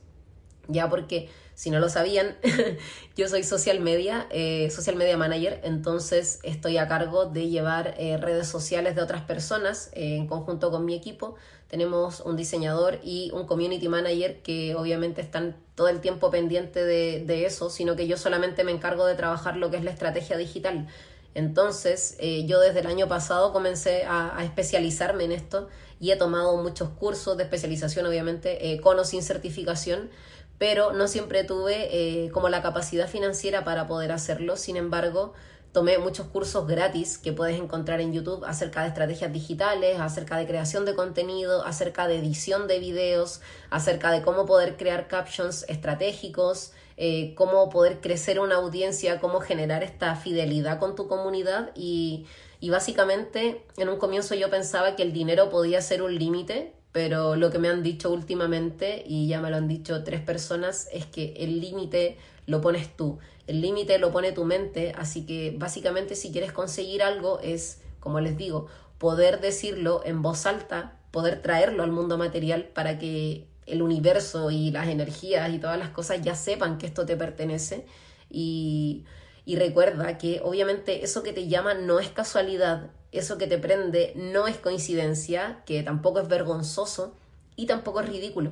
Ya 0.70 0.90
porque 0.90 1.30
si 1.56 1.70
no 1.70 1.80
lo 1.80 1.90
sabían, 1.90 2.38
yo 3.16 3.28
soy 3.28 3.44
social 3.44 3.80
media, 3.80 4.28
eh, 4.32 4.70
social 4.72 4.96
media 4.96 5.18
manager, 5.18 5.60
entonces 5.64 6.40
estoy 6.44 6.78
a 6.78 6.88
cargo 6.88 7.26
de 7.26 7.50
llevar 7.50 7.96
eh, 7.98 8.18
redes 8.18 8.48
sociales 8.48 8.96
de 8.96 9.02
otras 9.02 9.24
personas 9.24 9.90
eh, 9.94 10.16
en 10.16 10.28
conjunto 10.28 10.72
con 10.72 10.86
mi 10.86 10.96
equipo. 10.96 11.36
Tenemos 11.68 12.22
un 12.22 12.38
diseñador 12.38 13.00
y 13.04 13.30
un 13.34 13.46
community 13.46 13.88
manager 13.88 14.42
que 14.42 14.76
obviamente 14.76 15.22
están 15.22 15.58
todo 15.76 15.88
el 15.88 16.02
tiempo 16.02 16.30
pendiente 16.32 16.84
de, 16.84 17.46
eso, 17.46 17.70
sino 17.70 17.96
que 17.96 18.08
yo 18.08 18.18
solamente 18.18 18.64
me 18.64 18.72
encargo 18.72 19.06
de 19.06 19.16
trabajar 19.16 19.58
lo 19.58 19.72
que 19.72 19.78
es 19.78 19.84
la 19.84 19.92
estrategia 19.92 20.38
digital. 20.38 20.88
Entonces, 21.36 22.16
yo 22.46 22.60
desde 22.60 22.82
el 22.82 22.88
año 22.88 23.08
pasado 23.08 23.52
comencé 23.52 24.04
a, 24.08 24.38
especializarme 24.44 25.24
en 25.24 25.32
esto 25.32 25.68
y 26.00 26.12
he 26.12 26.16
tomado 26.16 26.56
muchos 26.58 26.90
cursos 26.90 27.38
de 27.38 27.44
especialización, 27.44 28.06
obviamente, 28.06 28.80
con 28.84 29.00
o 29.00 29.04
sin 29.04 29.24
certificación, 29.24 30.12
pero 30.58 30.94
no 30.94 31.08
siempre 31.08 31.44
tuve 31.44 31.90
eh, 31.92 32.30
como 32.32 32.50
la 32.50 32.62
capacidad 32.62 33.10
financiera 33.10 33.64
para 33.64 33.88
poder 33.88 34.12
hacerlo. 34.12 34.56
Sin 34.56 34.78
embargo, 34.78 35.34
tomé 35.74 35.98
muchos 35.98 36.28
cursos 36.28 36.68
gratis 36.68 37.18
que 37.18 37.34
puedes 37.34 37.60
encontrar 37.60 38.00
en 38.00 38.14
YouTube 38.14 38.46
acerca 38.46 38.84
de 38.84 38.90
estrategias 38.90 39.34
digitales, 39.34 40.00
acerca 40.00 40.38
de 40.38 40.46
creación 40.46 40.86
de 40.86 40.96
contenido, 40.96 41.66
acerca 41.66 42.08
de 42.08 42.20
edición 42.20 42.68
de 42.68 42.80
videos, 42.80 43.42
acerca 43.72 44.12
de 44.12 44.22
cómo 44.22 44.46
poder 44.46 44.78
crear 44.78 45.08
captions 45.08 45.66
estratégicos, 45.68 46.74
eh, 46.96 47.34
cómo 47.36 47.70
poder 47.70 48.02
crecer 48.02 48.40
una 48.40 48.56
audiencia, 48.56 49.20
cómo 49.20 49.42
generar 49.42 49.84
esta 49.84 50.16
fidelidad 50.16 50.80
con 50.80 50.96
tu 50.96 51.08
comunidad. 51.08 51.72
Y, 51.76 52.28
y 52.60 52.70
básicamente 52.70 53.66
en 53.76 53.90
un 53.90 53.98
comienzo 53.98 54.36
yo 54.36 54.52
pensaba 54.52 54.96
que 54.96 55.02
el 55.02 55.12
dinero 55.12 55.50
podía 55.50 55.82
ser 55.82 56.04
un 56.04 56.16
límite 56.16 56.74
pero 56.94 57.36
lo 57.36 57.50
que 57.50 57.58
me 57.58 57.70
han 57.70 57.82
dicho 57.82 58.12
últimamente, 58.12 59.04
y 59.06 59.28
ya 59.28 59.42
me 59.42 59.50
lo 59.50 59.58
han 59.58 59.68
dicho 59.68 60.04
tres 60.04 60.22
personas, 60.22 60.88
es 60.94 61.08
que 61.08 61.34
el 61.38 61.60
límite 61.60 62.18
lo 62.46 62.62
pones 62.62 62.96
tú, 62.96 63.18
el 63.48 63.62
límite 63.62 63.98
lo 63.98 64.12
pone 64.12 64.32
tu 64.32 64.46
mente, 64.46 64.94
así 64.98 65.26
que 65.26 65.54
básicamente 65.58 66.16
si 66.16 66.32
quieres 66.32 66.52
conseguir 66.52 67.04
algo 67.04 67.40
es, 67.42 67.82
como 68.00 68.20
les 68.20 68.38
digo, 68.38 68.68
poder 68.98 69.42
decirlo 69.42 70.02
en 70.06 70.22
voz 70.22 70.46
alta, 70.46 70.98
poder 71.12 71.42
traerlo 71.42 71.84
al 71.84 71.92
mundo 71.92 72.18
material 72.18 72.66
para 72.74 72.98
que 72.98 73.48
el 73.66 73.82
universo 73.82 74.52
y 74.52 74.72
las 74.72 74.88
energías 74.88 75.52
y 75.54 75.60
todas 75.60 75.78
las 75.78 75.90
cosas 75.90 76.22
ya 76.22 76.36
sepan 76.36 76.78
que 76.78 76.86
esto 76.86 77.06
te 77.06 77.16
pertenece 77.16 77.86
y, 78.30 79.06
y 79.46 79.58
recuerda 79.58 80.18
que 80.18 80.42
obviamente 80.44 81.04
eso 81.04 81.24
que 81.24 81.34
te 81.34 81.48
llama 81.48 81.74
no 81.74 82.00
es 82.00 82.10
casualidad, 82.10 82.92
eso 83.12 83.38
que 83.38 83.48
te 83.48 83.58
prende 83.58 84.14
no 84.16 84.48
es 84.48 84.58
coincidencia, 84.58 85.62
que 85.66 85.84
tampoco 85.84 86.20
es 86.20 86.28
vergonzoso 86.28 87.16
y 87.56 87.66
tampoco 87.68 88.02
es 88.02 88.10
ridículo. 88.10 88.52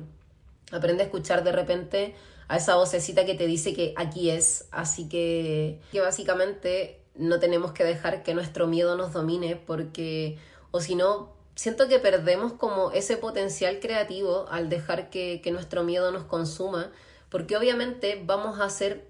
Aprende 0.70 1.02
a 1.02 1.06
escuchar 1.06 1.44
de 1.44 1.52
repente 1.52 2.14
a 2.48 2.56
esa 2.56 2.76
vocecita 2.76 3.24
que 3.24 3.34
te 3.34 3.46
dice 3.46 3.74
que 3.74 3.94
aquí 3.96 4.30
es, 4.30 4.66
así 4.70 5.08
que, 5.08 5.80
que 5.90 6.00
básicamente 6.00 7.00
no 7.14 7.38
tenemos 7.38 7.72
que 7.72 7.84
dejar 7.84 8.22
que 8.22 8.34
nuestro 8.34 8.66
miedo 8.66 8.96
nos 8.96 9.12
domine 9.12 9.56
porque 9.56 10.38
o 10.70 10.80
si 10.80 10.94
no 10.94 11.32
siento 11.54 11.88
que 11.88 11.98
perdemos 11.98 12.54
como 12.54 12.90
ese 12.92 13.16
potencial 13.16 13.80
creativo 13.80 14.46
al 14.50 14.68
dejar 14.68 15.10
que, 15.10 15.40
que 15.42 15.50
nuestro 15.50 15.84
miedo 15.84 16.10
nos 16.10 16.24
consuma 16.24 16.90
porque 17.28 17.56
obviamente 17.56 18.20
vamos 18.24 18.60
a 18.60 18.64
hacer 18.64 19.06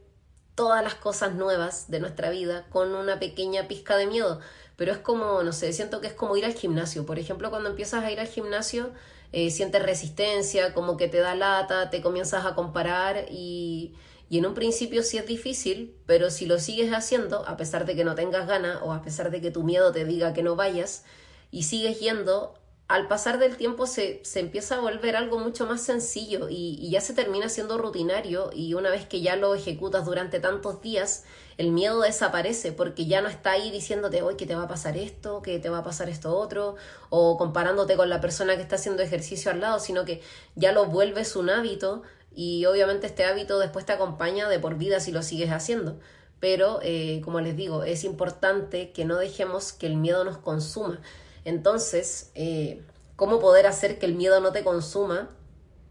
todas 0.54 0.82
las 0.82 0.94
cosas 0.94 1.34
nuevas 1.34 1.90
de 1.90 2.00
nuestra 2.00 2.30
vida 2.30 2.66
con 2.70 2.94
una 2.94 3.18
pequeña 3.18 3.68
pizca 3.68 3.96
de 3.96 4.06
miedo 4.06 4.40
pero 4.76 4.92
es 4.92 4.98
como, 4.98 5.44
no 5.44 5.52
sé, 5.52 5.72
siento 5.72 6.00
que 6.00 6.08
es 6.08 6.12
como 6.12 6.36
ir 6.36 6.44
al 6.44 6.54
gimnasio. 6.54 7.06
Por 7.06 7.18
ejemplo, 7.18 7.50
cuando 7.50 7.70
empiezas 7.70 8.02
a 8.02 8.10
ir 8.10 8.18
al 8.18 8.26
gimnasio, 8.26 8.90
eh, 9.32 9.50
sientes 9.50 9.82
resistencia, 9.82 10.74
como 10.74 10.96
que 10.96 11.08
te 11.08 11.18
da 11.18 11.34
lata, 11.34 11.90
te 11.90 12.00
comienzas 12.02 12.44
a 12.46 12.54
comparar 12.54 13.26
y, 13.30 13.94
Y 14.28 14.38
en 14.38 14.46
un 14.46 14.54
principio 14.54 15.02
sí 15.02 15.18
es 15.18 15.26
difícil, 15.26 15.94
pero 16.06 16.30
si 16.30 16.46
lo 16.46 16.58
sigues 16.58 16.90
haciendo, 16.92 17.46
a 17.46 17.58
pesar 17.58 17.84
de 17.84 17.94
que 17.94 18.02
no 18.04 18.14
tengas 18.14 18.46
ganas 18.46 18.78
o 18.82 18.92
a 18.92 19.02
pesar 19.02 19.30
de 19.30 19.42
que 19.42 19.50
tu 19.50 19.62
miedo 19.62 19.92
te 19.92 20.06
diga 20.06 20.32
que 20.32 20.42
no 20.42 20.56
vayas, 20.56 21.04
y 21.50 21.64
sigues 21.64 22.00
yendo, 22.00 22.54
al 22.92 23.08
pasar 23.08 23.38
del 23.38 23.56
tiempo 23.56 23.86
se, 23.86 24.20
se, 24.22 24.38
empieza 24.40 24.76
a 24.76 24.80
volver 24.80 25.16
algo 25.16 25.38
mucho 25.38 25.64
más 25.64 25.80
sencillo 25.80 26.48
y, 26.50 26.90
ya 26.90 27.00
se 27.00 27.14
termina 27.14 27.48
siendo 27.48 27.78
rutinario 27.78 28.50
y 28.52 28.74
una 28.74 28.90
vez 28.90 29.06
que 29.06 29.22
ya 29.22 29.34
lo 29.34 29.54
ejecutas 29.54 30.04
durante 30.04 30.40
tantos 30.40 30.82
días, 30.82 31.24
el 31.56 31.70
miedo 31.70 32.02
desaparece 32.02 32.70
porque 32.70 33.06
ya 33.06 33.22
no 33.22 33.30
está 33.30 33.52
ahí 33.52 33.70
diciéndote 33.70 34.20
hoy 34.20 34.36
que 34.36 34.44
te 34.44 34.54
va 34.54 34.64
a 34.64 34.68
pasar 34.68 34.98
esto, 34.98 35.40
que 35.40 35.58
te 35.58 35.70
va 35.70 35.78
a 35.78 35.82
pasar 35.82 36.10
esto 36.10 36.36
otro, 36.36 36.76
o 37.08 37.38
comparándote 37.38 37.96
con 37.96 38.10
la 38.10 38.20
persona 38.20 38.56
que 38.56 38.62
está 38.62 38.76
haciendo 38.76 39.02
ejercicio 39.02 39.50
al 39.50 39.60
lado, 39.60 39.80
sino 39.80 40.04
que 40.04 40.20
ya 40.54 40.72
lo 40.72 40.84
vuelves 40.84 41.34
un 41.34 41.48
hábito 41.48 42.02
y 42.34 42.66
obviamente 42.66 43.06
este 43.06 43.24
hábito 43.24 43.58
después 43.58 43.86
te 43.86 43.92
acompaña 43.92 44.50
de 44.50 44.58
por 44.58 44.76
vida 44.76 45.00
si 45.00 45.12
lo 45.12 45.22
sigues 45.22 45.50
haciendo. 45.50 45.98
Pero, 46.40 46.80
eh, 46.82 47.22
como 47.24 47.40
les 47.40 47.56
digo, 47.56 47.84
es 47.84 48.04
importante 48.04 48.90
que 48.90 49.06
no 49.06 49.16
dejemos 49.16 49.72
que 49.72 49.86
el 49.86 49.96
miedo 49.96 50.24
nos 50.24 50.36
consuma 50.36 51.00
entonces, 51.44 52.30
eh, 52.34 52.82
¿cómo 53.16 53.40
poder 53.40 53.66
hacer 53.66 53.98
que 53.98 54.06
el 54.06 54.14
miedo 54.14 54.40
no 54.40 54.52
te 54.52 54.62
consuma? 54.62 55.30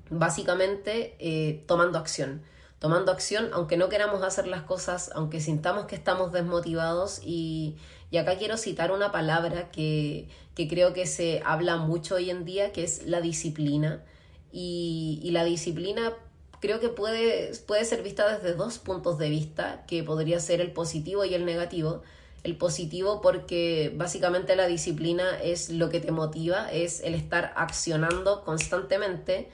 Básicamente 0.09 1.15
eh, 1.19 1.63
tomando 1.67 1.97
acción. 1.97 2.43
Tomando 2.79 3.11
acción, 3.11 3.49
aunque 3.53 3.77
no 3.77 3.89
queramos 3.89 4.23
hacer 4.23 4.47
las 4.47 4.63
cosas, 4.63 5.11
aunque 5.13 5.39
sintamos 5.39 5.85
que 5.85 5.95
estamos 5.95 6.31
desmotivados. 6.31 7.21
Y, 7.23 7.77
acá 8.19 8.37
quiero 8.37 8.57
citar 8.57 8.91
una 8.91 9.11
palabra 9.11 9.71
que, 9.71 10.29
creo 10.55 10.93
que 10.93 11.05
se 11.05 11.41
habla 11.45 11.77
mucho 11.77 12.15
hoy 12.15 12.29
en 12.29 12.43
día, 12.43 12.71
que 12.71 12.83
es 12.83 13.05
la 13.05 13.21
disciplina. 13.21 14.03
Y, 14.51 15.19
y 15.23 15.31
la 15.31 15.43
disciplina 15.43 16.13
creo 16.59 16.79
que 16.79 16.89
puede, 16.89 17.51
puede 17.67 17.85
ser 17.85 18.03
vista 18.03 18.37
desde 18.37 18.55
dos 18.55 18.79
puntos 18.79 19.17
de 19.17 19.29
vista, 19.29 19.85
que 19.87 20.03
podría 20.03 20.39
ser 20.39 20.61
el 20.61 20.71
positivo 20.71 21.25
y 21.25 21.33
el 21.33 21.45
negativo 21.45 22.03
el 22.43 22.57
positivo 22.57 23.21
porque 23.21 23.93
básicamente 23.95 24.55
la 24.55 24.67
disciplina 24.67 25.39
es 25.41 25.69
lo 25.69 25.89
que 25.89 25.99
te 25.99 26.11
motiva, 26.11 26.71
es 26.71 27.01
el 27.01 27.13
estar 27.13 27.53
accionando 27.55 28.43
constantemente 28.43 29.49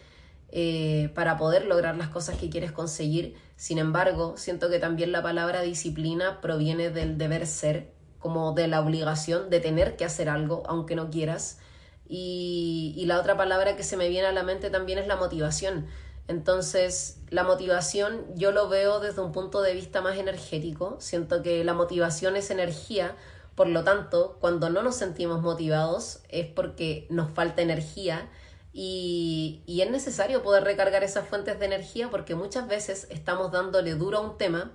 eh, 0.49 1.11
para 1.13 1.37
poder 1.37 1.65
lograr 1.65 1.97
las 1.97 2.07
cosas 2.07 2.37
que 2.37 2.49
quieres 2.49 2.71
conseguir. 2.71 3.35
Sin 3.57 3.77
embargo, 3.77 4.37
siento 4.37 4.69
que 4.69 4.79
también 4.79 5.11
la 5.11 5.21
palabra 5.21 5.61
disciplina 5.61 6.39
proviene 6.39 6.89
del 6.89 7.17
deber 7.17 7.45
ser, 7.45 7.91
como 8.19 8.53
de 8.53 8.67
la 8.67 8.79
obligación 8.79 9.49
de 9.49 9.59
tener 9.59 9.97
que 9.97 10.05
hacer 10.05 10.29
algo 10.29 10.63
aunque 10.67 10.95
no 10.95 11.09
quieras. 11.09 11.59
Y, 12.07 12.93
y 12.95 13.05
la 13.05 13.19
otra 13.19 13.35
palabra 13.35 13.75
que 13.75 13.83
se 13.83 13.97
me 13.97 14.07
viene 14.07 14.27
a 14.27 14.31
la 14.31 14.43
mente 14.43 14.69
también 14.69 14.97
es 14.97 15.07
la 15.07 15.17
motivación 15.17 15.87
entonces, 16.27 17.19
la 17.29 17.43
motivación 17.43 18.25
yo 18.35 18.51
lo 18.51 18.67
veo 18.67 18.99
desde 18.99 19.21
un 19.21 19.31
punto 19.31 19.61
de 19.61 19.73
vista 19.73 20.01
más 20.01 20.17
energético. 20.17 20.97
Siento 20.99 21.41
que 21.41 21.63
la 21.63 21.73
motivación 21.73 22.35
es 22.35 22.51
energía, 22.51 23.15
por 23.55 23.67
lo 23.67 23.83
tanto, 23.83 24.37
cuando 24.39 24.69
no 24.69 24.83
nos 24.83 24.95
sentimos 24.95 25.41
motivados 25.41 26.19
es 26.29 26.45
porque 26.47 27.07
nos 27.09 27.31
falta 27.31 27.61
energía 27.61 28.29
y, 28.73 29.63
es 29.67 29.89
necesario 29.89 30.43
poder 30.43 30.63
recargar 30.63 31.03
esas 31.03 31.27
fuentes 31.27 31.59
de 31.59 31.65
energía 31.65 32.09
porque 32.11 32.35
muchas 32.35 32.67
veces 32.67 33.07
estamos 33.09 33.51
dándole 33.51 33.95
duro 33.95 34.17
a 34.19 34.21
un 34.21 34.37
tema 34.37 34.71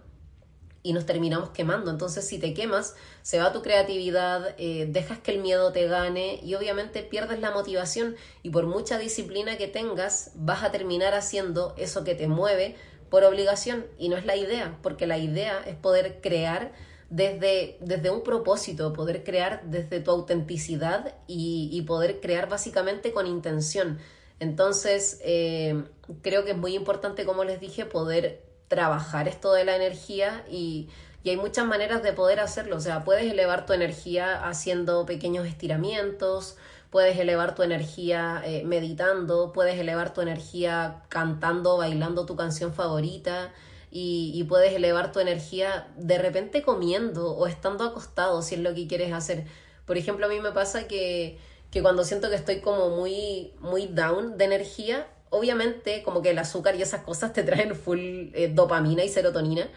y 0.83 0.93
nos 0.93 1.07
terminamos 1.07 1.51
quemando. 1.51 1.91
Entonces, 1.91 2.27
si 2.27 2.39
te 2.39 2.55
quemas, 2.55 2.95
se 3.23 3.39
va 3.39 3.53
tu 3.53 3.63
creatividad, 3.63 4.55
eh, 4.59 4.87
dejas 4.89 5.19
que 5.19 5.33
el 5.33 5.41
miedo 5.41 5.73
te 5.73 5.87
gane 5.87 6.41
y 6.43 6.55
obviamente 6.55 7.03
pierdes 7.03 7.41
la 7.41 7.53
motivación 7.53 8.17
y 8.43 8.51
por 8.51 8.67
mucha 8.67 8.99
disciplina 8.99 9.57
que 9.57 9.69
tengas, 9.69 10.33
vas 10.35 10.63
a 10.65 10.73
terminar 10.73 11.15
haciendo 11.15 11.75
eso 11.77 12.05
que 12.05 12.15
te 12.15 12.27
mueve 12.27 12.77
por 13.11 13.25
obligación 13.25 13.87
y 13.99 14.09
no 14.09 14.17
es 14.17 14.27
la 14.27 14.37
idea, 14.37 14.79
porque 14.83 15.07
la 15.07 15.19
idea 15.19 15.63
es 15.67 15.77
poder 15.77 16.21
crear 16.21 16.73
desde, 17.11 17.77
desde 17.81 18.11
un 18.11 18.23
propósito, 18.23 18.95
poder 18.95 19.23
crear 19.23 19.63
desde 19.67 20.01
tu 20.01 20.11
autenticidad 20.11 21.15
y, 21.27 21.83
poder 21.83 22.21
crear 22.21 22.49
básicamente 22.49 23.13
con 23.13 23.27
intención. 23.27 23.99
Entonces, 24.41 25.21
eh, 25.23 25.85
creo 26.23 26.45
que 26.45 26.53
es 26.53 26.57
muy 26.57 26.75
importante, 26.75 27.27
como 27.27 27.45
les 27.45 27.61
dije, 27.61 27.85
poder 27.85 28.52
trabajar 28.73 29.29
esto 29.29 29.53
de 29.53 29.67
la 29.67 29.77
energía 29.77 30.47
y, 30.51 30.89
hay 31.27 31.37
muchas 31.37 31.67
maneras 31.67 32.03
de 32.03 32.13
poder 32.15 32.41
hacerlo. 32.41 32.77
O 32.77 32.81
sea, 32.81 33.05
puedes 33.05 33.31
elevar 33.31 33.65
tu 33.65 33.75
energía 33.75 34.49
haciendo 34.49 35.07
pequeños 35.07 35.47
estiramientos, 35.47 36.57
puedes 36.91 37.17
elevar 37.19 37.55
tu 37.55 37.63
energía 37.63 38.43
eh, 38.45 38.65
meditando, 38.65 39.53
puedes 39.53 39.79
elevar 39.79 40.15
tu 40.15 40.21
energía 40.21 41.03
cantando, 41.11 41.77
bailando 41.77 42.27
tu 42.27 42.35
canción 42.35 42.73
favorita 42.73 43.53
y, 43.91 44.33
y, 44.35 44.43
puedes 44.45 44.73
elevar 44.73 45.13
tu 45.13 45.21
energía 45.21 45.87
de 45.97 46.19
repente 46.19 46.63
comiendo 46.63 47.37
o 47.37 47.47
estando 47.47 47.85
acostado 47.85 48.43
si 48.43 48.55
es 48.57 48.63
lo 48.63 48.75
que 48.75 48.89
quieres 48.89 49.13
hacer. 49.13 49.45
Por 49.87 49.99
ejemplo, 49.99 50.27
a 50.27 50.29
mí 50.31 50.41
me 50.41 50.51
pasa 50.51 50.89
que, 50.89 51.39
que 51.71 51.83
cuando 51.83 52.05
siento 52.05 52.31
que 52.31 52.37
estoy 52.37 52.61
como 52.61 52.89
muy, 52.89 53.53
muy 53.61 53.87
down 53.87 54.39
de 54.39 54.45
energía, 54.47 55.07
obviamente 55.33 56.03
como 56.03 56.23
que 56.23 56.31
el 56.31 56.39
azúcar 56.39 56.77
y 56.77 56.83
esas 56.83 57.03
cosas 57.03 57.33
te 57.33 57.43
traen 57.43 57.75
full 57.75 57.99
eh, 57.99 58.51
dopamina 58.55 59.03
y 59.03 59.09
serotonina, 59.09 59.69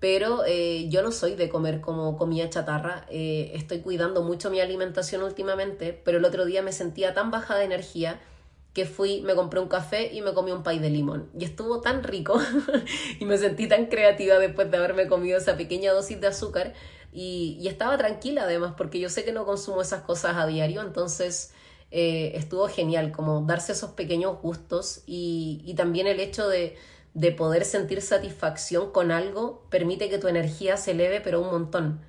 pero 0.00 0.44
eh, 0.46 0.88
yo 0.88 1.02
no 1.02 1.12
soy 1.12 1.34
de 1.34 1.48
comer 1.48 1.80
como 1.80 2.16
comida 2.16 2.48
chatarra, 2.48 3.04
eh, 3.10 3.52
estoy 3.54 3.80
cuidando 3.80 4.22
mucho 4.22 4.50
mi 4.50 4.60
alimentación 4.60 5.22
últimamente, 5.22 6.00
pero 6.04 6.18
el 6.18 6.24
otro 6.24 6.44
día 6.44 6.62
me 6.62 6.72
sentía 6.72 7.14
tan 7.14 7.30
baja 7.30 7.56
de 7.56 7.64
energía 7.64 8.20
que 8.74 8.86
fui, 8.86 9.20
me 9.20 9.34
compré 9.34 9.60
un 9.60 9.68
café 9.68 10.12
y 10.12 10.22
me 10.22 10.32
comí 10.32 10.50
un 10.50 10.62
pay 10.62 10.78
de 10.78 10.88
limón. 10.88 11.28
Y 11.38 11.44
estuvo 11.44 11.80
tan 11.80 12.02
rico 12.02 12.40
y 13.20 13.24
me 13.26 13.36
sentí 13.38 13.68
tan 13.68 13.86
creativa 13.86 14.38
después 14.38 14.70
de 14.70 14.76
haberme 14.76 15.08
comido 15.08 15.36
esa 15.36 15.56
pequeña 15.56 15.92
dosis 15.92 16.20
de 16.20 16.28
azúcar 16.28 16.72
y, 17.12 17.58
y 17.60 17.68
estaba 17.68 17.98
tranquila 17.98 18.44
además 18.44 18.74
porque 18.76 18.98
yo 18.98 19.08
sé 19.08 19.24
que 19.24 19.32
no 19.32 19.44
consumo 19.44 19.82
esas 19.82 20.02
cosas 20.02 20.36
a 20.36 20.46
diario, 20.46 20.80
entonces 20.80 21.52
eh, 21.94 22.32
estuvo 22.36 22.68
genial, 22.68 23.12
como 23.12 23.42
darse 23.42 23.72
esos 23.72 23.90
pequeños 23.90 24.40
gustos 24.40 25.02
y, 25.04 25.74
también 25.76 26.06
el 26.06 26.20
hecho 26.20 26.48
de, 26.48 26.74
de, 27.12 27.32
poder 27.32 27.66
sentir 27.66 28.00
satisfacción 28.00 28.92
con 28.92 29.10
algo 29.10 29.66
permite 29.68 30.08
que 30.08 30.16
tu 30.16 30.26
energía 30.28 30.78
se 30.78 30.92
eleve 30.92 31.20
pero 31.20 31.42
un 31.42 31.50
montón. 31.50 32.00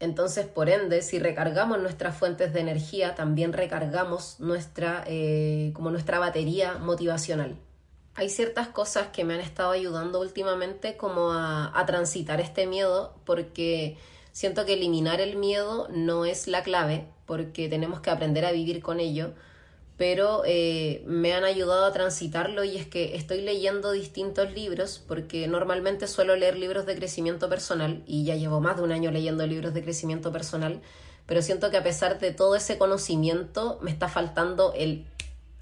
Entonces, 0.00 0.46
por 0.46 0.70
ende, 0.70 1.02
si 1.02 1.18
recargamos 1.18 1.80
nuestras 1.82 2.16
fuentes 2.16 2.54
de 2.54 2.60
energía, 2.60 3.14
también 3.14 3.52
recargamos 3.52 4.40
nuestra, 4.40 5.04
eh, 5.06 5.72
como 5.74 5.90
nuestra 5.90 6.18
batería 6.18 6.78
motivacional. 6.78 7.58
Hay 8.14 8.30
ciertas 8.30 8.68
cosas 8.68 9.08
que 9.08 9.24
me 9.24 9.34
han 9.34 9.40
estado 9.40 9.72
ayudando 9.72 10.18
últimamente 10.18 10.96
como 10.96 11.30
a, 11.32 11.78
a 11.78 11.84
transitar 11.84 12.40
este 12.40 12.66
miedo 12.66 13.14
porque 13.26 13.98
siento 14.32 14.64
que 14.64 14.74
eliminar 14.74 15.20
el 15.20 15.36
miedo 15.36 15.88
no 15.90 16.24
es 16.24 16.48
la 16.48 16.62
clave, 16.62 17.06
porque 17.32 17.70
tenemos 17.70 18.00
que 18.00 18.10
aprender 18.10 18.44
a 18.44 18.52
vivir 18.52 18.82
con 18.82 19.00
ello, 19.00 19.32
pero 19.96 20.42
eh, 20.44 21.02
me 21.06 21.32
han 21.32 21.44
ayudado 21.44 21.86
a 21.86 21.90
transitarlo 21.90 22.62
y 22.62 22.76
es 22.76 22.86
que 22.86 23.16
estoy 23.16 23.40
leyendo 23.40 23.90
distintos 23.90 24.52
libros, 24.52 25.02
porque 25.08 25.48
normalmente 25.48 26.06
suelo 26.08 26.36
leer 26.36 26.58
libros 26.58 26.84
de 26.84 26.94
crecimiento 26.94 27.48
personal 27.48 28.02
y 28.06 28.24
ya 28.24 28.36
llevo 28.36 28.60
más 28.60 28.76
de 28.76 28.82
un 28.82 28.92
año 28.92 29.10
leyendo 29.10 29.46
libros 29.46 29.72
de 29.72 29.82
crecimiento 29.82 30.30
personal, 30.30 30.82
pero 31.24 31.40
siento 31.40 31.70
que 31.70 31.78
a 31.78 31.82
pesar 31.82 32.18
de 32.18 32.32
todo 32.32 32.54
ese 32.54 32.76
conocimiento 32.76 33.78
me 33.80 33.90
está 33.90 34.10
faltando 34.10 34.74
el, 34.76 35.06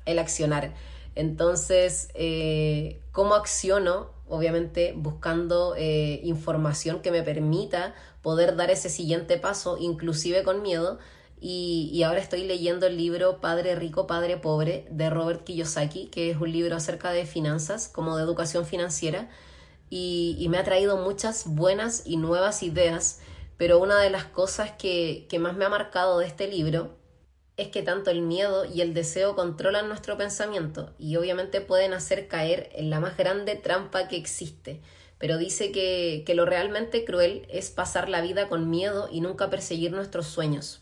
el 0.06 0.18
accionar. 0.18 0.74
Entonces, 1.14 2.09
eh, 2.14 3.00
¿cómo 3.12 3.37
acciono? 3.37 4.11
Obviamente 4.28 4.92
buscando 4.96 5.76
eh, 5.76 6.18
información 6.24 7.00
que 7.00 7.12
me 7.12 7.22
permita 7.22 7.94
poder 8.22 8.56
dar 8.56 8.72
ese 8.72 8.88
siguiente 8.88 9.38
paso, 9.38 9.78
inclusive 9.78 10.42
con 10.42 10.62
miedo, 10.62 10.98
y, 11.42 12.03
ahora 12.03 12.20
estoy 12.20 12.44
leyendo 12.44 12.87
el 12.87 12.98
libro 12.98 13.40
Padre 13.40 13.74
Rico, 13.74 14.07
Padre 14.07 14.37
Pobre 14.37 14.87
de 14.90 15.09
Robert 15.09 15.42
Kiyosaki, 15.44 16.07
que 16.09 16.31
es 16.31 16.37
un 16.37 16.53
libro 16.53 16.76
acerca 16.76 17.12
de 17.12 17.24
finanzas, 17.24 17.88
como 17.88 18.16
de 18.16 18.24
educación 18.24 18.66
financiera, 18.66 19.31
y, 19.88 20.46
me 20.50 20.59
ha 20.59 20.64
traído 20.64 20.98
muchas 20.98 21.46
buenas 21.46 22.03
y 22.05 22.18
nuevas 22.18 22.62
ideas, 22.62 23.20
pero 23.57 23.79
una 23.79 23.98
de 24.00 24.11
las 24.11 24.24
cosas 24.24 24.72
que, 24.72 25.26
más 25.40 25.57
me 25.57 25.64
ha 25.64 25.70
marcado 25.70 26.18
de 26.18 26.26
este 26.26 26.46
libro 26.46 26.98
es 27.57 27.68
que 27.68 27.83
tanto 27.83 28.11
el 28.11 28.22
miedo 28.22 28.66
y 28.66 28.83
el 28.83 28.94
deseo 28.94 29.35
controlan 29.35 29.88
nuestro 29.88 30.16
pensamiento 30.16 30.94
y 30.98 31.16
obviamente 31.16 31.61
pueden 31.61 31.92
hacer 31.92 32.29
caer 32.29 32.70
en 32.74 32.88
la 32.90 33.00
más 33.00 33.16
grande 33.16 33.55
trampa 33.57 34.09
que 34.09 34.16
existe. 34.16 34.81
Pero 35.18 35.37
dice 35.37 35.70
que 35.72 36.33
lo 36.35 36.46
realmente 36.46 37.05
cruel 37.05 37.46
es 37.50 37.70
pasar 37.70 38.09
la 38.09 38.22
vida 38.22 38.48
con 38.48 38.70
miedo 38.70 39.09
y 39.12 39.20
nunca 39.20 39.50
perseguir 39.50 39.92
nuestros 39.92 40.26
sueños, 40.26 40.81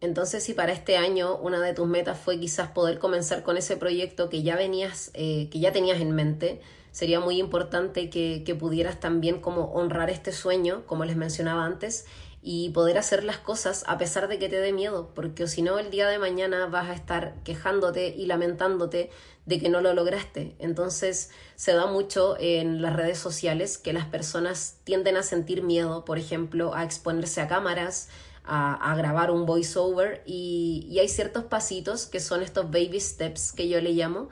entonces, 0.00 0.42
si 0.42 0.54
para 0.54 0.72
este 0.72 0.96
año 0.96 1.36
una 1.36 1.60
de 1.60 1.74
tus 1.74 1.86
metas 1.86 2.18
fue 2.18 2.40
quizás 2.40 2.70
poder 2.70 2.98
comenzar 2.98 3.42
con 3.42 3.56
ese 3.56 3.76
proyecto 3.76 4.30
que 4.30 4.42
ya 4.42 4.56
venías, 4.56 5.10
eh, 5.14 5.48
que 5.50 5.60
ya 5.60 5.72
tenías 5.72 6.00
en 6.00 6.12
mente, 6.12 6.60
sería 6.90 7.20
muy 7.20 7.38
importante 7.38 8.08
que, 8.10 8.42
que, 8.44 8.54
pudieras 8.54 8.98
también 8.98 9.40
como 9.40 9.72
honrar 9.72 10.10
este 10.10 10.32
sueño, 10.32 10.84
como 10.86 11.04
les 11.04 11.16
mencionaba 11.16 11.64
antes, 11.64 12.06
y 12.42 12.70
poder 12.70 12.96
hacer 12.96 13.22
las 13.22 13.36
cosas 13.36 13.84
a 13.86 13.98
pesar 13.98 14.26
de 14.26 14.38
que 14.38 14.48
te 14.48 14.58
dé 14.58 14.72
miedo, 14.72 15.10
porque 15.14 15.46
si 15.46 15.60
no 15.60 15.78
el 15.78 15.90
día 15.90 16.08
de 16.08 16.18
mañana 16.18 16.66
vas 16.66 16.88
a 16.88 16.94
estar 16.94 17.34
quejándote 17.44 18.08
y 18.08 18.24
lamentándote 18.24 19.10
de 19.44 19.60
que 19.60 19.68
no 19.68 19.82
lo 19.82 19.92
lograste. 19.92 20.56
Entonces 20.58 21.30
se 21.56 21.74
da 21.74 21.86
mucho 21.86 22.36
en 22.40 22.80
las 22.80 22.96
redes 22.96 23.18
sociales 23.18 23.76
que 23.76 23.92
las 23.92 24.06
personas 24.06 24.78
tienden 24.84 25.18
a 25.18 25.22
sentir 25.22 25.62
miedo, 25.62 26.06
por 26.06 26.18
ejemplo, 26.18 26.74
a 26.74 26.84
exponerse 26.84 27.42
a 27.42 27.48
cámaras, 27.48 28.08
a, 28.44 28.94
grabar 28.96 29.30
un 29.30 29.46
voiceover 29.46 30.22
y, 30.26 30.96
hay 30.98 31.08
ciertos 31.08 31.44
pasitos 31.44 32.06
que 32.06 32.20
son 32.20 32.42
estos 32.42 32.70
baby 32.70 33.00
steps 33.00 33.52
que 33.52 33.68
yo 33.68 33.80
le 33.80 33.92
llamo, 33.92 34.28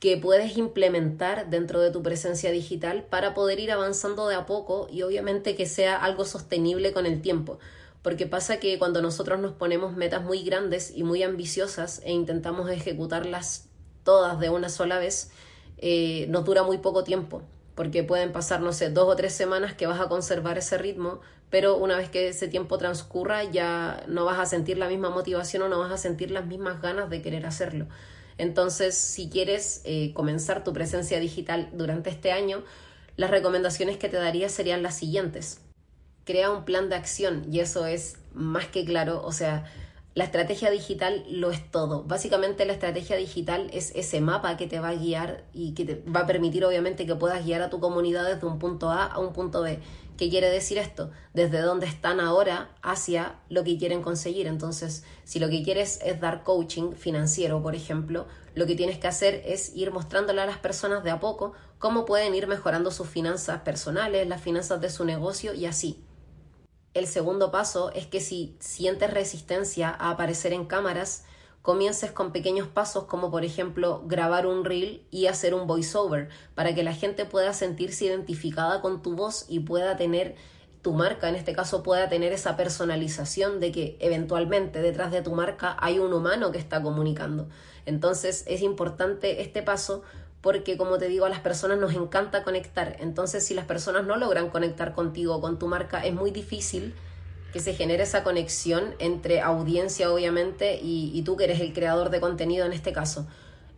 que 0.00 0.16
puedes 0.16 0.56
implementar 0.56 1.48
dentro 1.50 1.80
de 1.80 1.90
tu 1.90 2.02
presencia 2.02 2.50
digital 2.50 3.04
para 3.04 3.34
poder 3.34 3.60
ir 3.60 3.70
avanzando 3.70 4.26
de 4.26 4.34
a 4.34 4.46
poco 4.46 4.88
y 4.90 5.02
obviamente 5.02 5.54
que 5.54 5.66
sea 5.66 5.96
algo 5.96 6.24
sostenible 6.24 6.92
con 6.92 7.06
el 7.06 7.22
tiempo. 7.22 7.58
Porque 8.02 8.26
pasa 8.26 8.58
que 8.58 8.78
cuando 8.78 9.00
nosotros 9.00 9.38
nos 9.38 9.52
ponemos 9.52 9.94
metas 9.96 10.24
muy 10.24 10.42
grandes 10.42 10.92
y 10.94 11.04
muy 11.04 11.22
ambiciosas 11.22 12.02
e 12.04 12.12
intentamos 12.12 12.68
ejecutarlas 12.68 13.68
todas 14.02 14.40
de 14.40 14.50
una 14.50 14.68
sola 14.68 14.98
vez, 14.98 15.30
eh, 15.78 16.26
nos 16.28 16.44
dura 16.44 16.64
muy 16.64 16.78
poco 16.78 17.04
tiempo. 17.04 17.42
Porque 17.76 18.02
pueden 18.02 18.32
pasar, 18.32 18.60
no 18.60 18.72
sé, 18.72 18.90
dos 18.90 19.08
o 19.08 19.14
tres 19.14 19.32
semanas 19.32 19.74
que 19.74 19.86
vas 19.86 20.00
a 20.00 20.08
conservar 20.08 20.58
ese 20.58 20.78
ritmo, 20.78 21.20
pero 21.52 21.76
una 21.76 21.98
vez 21.98 22.08
que 22.08 22.28
ese 22.28 22.48
tiempo 22.48 22.78
transcurra 22.78 23.44
ya 23.44 24.04
no 24.08 24.24
vas 24.24 24.38
a 24.38 24.46
sentir 24.46 24.78
la 24.78 24.88
misma 24.88 25.10
motivación 25.10 25.62
o 25.62 25.68
no 25.68 25.80
vas 25.80 25.92
a 25.92 25.98
sentir 25.98 26.30
las 26.30 26.46
mismas 26.46 26.80
ganas 26.80 27.10
de 27.10 27.20
querer 27.20 27.44
hacerlo. 27.44 27.88
Entonces, 28.38 28.96
si 28.96 29.28
quieres 29.28 29.82
eh, 29.84 30.14
comenzar 30.14 30.64
tu 30.64 30.72
presencia 30.72 31.20
digital 31.20 31.68
durante 31.74 32.08
este 32.08 32.32
año, 32.32 32.64
las 33.18 33.30
recomendaciones 33.30 33.98
que 33.98 34.08
te 34.08 34.16
daría 34.16 34.48
serían 34.48 34.82
las 34.82 34.96
siguientes. 34.96 35.60
Crea 36.24 36.50
un 36.50 36.64
plan 36.64 36.88
de 36.88 36.96
acción 36.96 37.44
y 37.52 37.60
eso 37.60 37.84
es 37.84 38.16
más 38.32 38.64
que 38.68 38.86
claro, 38.86 39.22
o 39.22 39.32
sea, 39.32 39.70
la 40.14 40.24
estrategia 40.24 40.70
digital 40.70 41.24
lo 41.28 41.50
es 41.50 41.70
todo. 41.70 42.04
Básicamente 42.04 42.66
la 42.66 42.74
estrategia 42.74 43.16
digital 43.16 43.70
es 43.72 43.92
ese 43.94 44.20
mapa 44.20 44.58
que 44.58 44.66
te 44.66 44.78
va 44.78 44.88
a 44.88 44.94
guiar 44.94 45.44
y 45.54 45.72
que 45.72 45.86
te 45.86 45.94
va 46.10 46.20
a 46.20 46.26
permitir 46.26 46.64
obviamente 46.66 47.06
que 47.06 47.14
puedas 47.14 47.44
guiar 47.44 47.62
a 47.62 47.70
tu 47.70 47.80
comunidad 47.80 48.26
desde 48.26 48.46
un 48.46 48.58
punto 48.58 48.90
A 48.90 49.06
a 49.06 49.18
un 49.18 49.32
punto 49.32 49.62
B. 49.62 49.80
¿Qué 50.18 50.28
quiere 50.28 50.50
decir 50.50 50.76
esto? 50.76 51.10
Desde 51.32 51.62
dónde 51.62 51.86
están 51.86 52.20
ahora 52.20 52.70
hacia 52.82 53.40
lo 53.48 53.64
que 53.64 53.78
quieren 53.78 54.02
conseguir. 54.02 54.46
Entonces, 54.46 55.04
si 55.24 55.40
lo 55.40 55.48
que 55.48 55.62
quieres 55.62 55.98
es 56.04 56.20
dar 56.20 56.44
coaching 56.44 56.92
financiero, 56.92 57.62
por 57.62 57.74
ejemplo, 57.74 58.26
lo 58.54 58.66
que 58.66 58.74
tienes 58.74 58.98
que 58.98 59.08
hacer 59.08 59.42
es 59.46 59.74
ir 59.74 59.92
mostrándole 59.92 60.42
a 60.42 60.46
las 60.46 60.58
personas 60.58 61.02
de 61.02 61.10
a 61.10 61.20
poco 61.20 61.54
cómo 61.78 62.04
pueden 62.04 62.34
ir 62.34 62.46
mejorando 62.46 62.90
sus 62.90 63.08
finanzas 63.08 63.62
personales, 63.62 64.28
las 64.28 64.42
finanzas 64.42 64.80
de 64.82 64.90
su 64.90 65.06
negocio 65.06 65.54
y 65.54 65.64
así. 65.64 66.04
El 66.94 67.06
segundo 67.06 67.50
paso 67.50 67.90
es 67.92 68.06
que 68.06 68.20
si 68.20 68.54
sientes 68.60 69.10
resistencia 69.10 69.88
a 69.88 70.10
aparecer 70.10 70.52
en 70.52 70.66
cámaras, 70.66 71.24
comiences 71.62 72.10
con 72.10 72.32
pequeños 72.32 72.68
pasos 72.68 73.04
como 73.04 73.30
por 73.30 73.44
ejemplo 73.44 74.02
grabar 74.06 74.46
un 74.46 74.64
reel 74.64 75.06
y 75.10 75.26
hacer 75.26 75.54
un 75.54 75.66
voiceover 75.66 76.28
para 76.54 76.74
que 76.74 76.82
la 76.82 76.92
gente 76.92 77.24
pueda 77.24 77.54
sentirse 77.54 78.04
identificada 78.06 78.80
con 78.82 79.00
tu 79.00 79.14
voz 79.14 79.46
y 79.48 79.60
pueda 79.60 79.96
tener 79.96 80.34
tu 80.82 80.92
marca, 80.92 81.28
en 81.28 81.36
este 81.36 81.52
caso 81.52 81.84
pueda 81.84 82.08
tener 82.08 82.32
esa 82.32 82.56
personalización 82.56 83.60
de 83.60 83.70
que 83.70 83.96
eventualmente 84.00 84.82
detrás 84.82 85.12
de 85.12 85.22
tu 85.22 85.32
marca 85.32 85.76
hay 85.78 86.00
un 86.00 86.12
humano 86.12 86.50
que 86.50 86.58
está 86.58 86.82
comunicando. 86.82 87.48
Entonces 87.86 88.44
es 88.48 88.62
importante 88.62 89.40
este 89.42 89.62
paso 89.62 90.02
porque 90.42 90.76
como 90.76 90.98
te 90.98 91.08
digo 91.08 91.24
a 91.24 91.28
las 91.28 91.40
personas 91.40 91.78
nos 91.78 91.94
encanta 91.94 92.42
conectar. 92.42 92.96
Entonces 93.00 93.46
si 93.46 93.54
las 93.54 93.64
personas 93.64 94.04
no 94.04 94.16
logran 94.16 94.50
conectar 94.50 94.92
contigo, 94.92 95.40
con 95.40 95.58
tu 95.58 95.68
marca, 95.68 96.04
es 96.04 96.12
muy 96.12 96.32
difícil 96.32 96.94
que 97.52 97.60
se 97.60 97.74
genere 97.74 98.02
esa 98.02 98.24
conexión 98.24 98.94
entre 98.98 99.40
audiencia, 99.40 100.10
obviamente, 100.10 100.80
y, 100.82 101.20
tú 101.22 101.36
que 101.36 101.44
eres 101.44 101.60
el 101.60 101.72
creador 101.72 102.10
de 102.10 102.18
contenido 102.18 102.66
en 102.66 102.72
este 102.72 102.92
caso. 102.92 103.26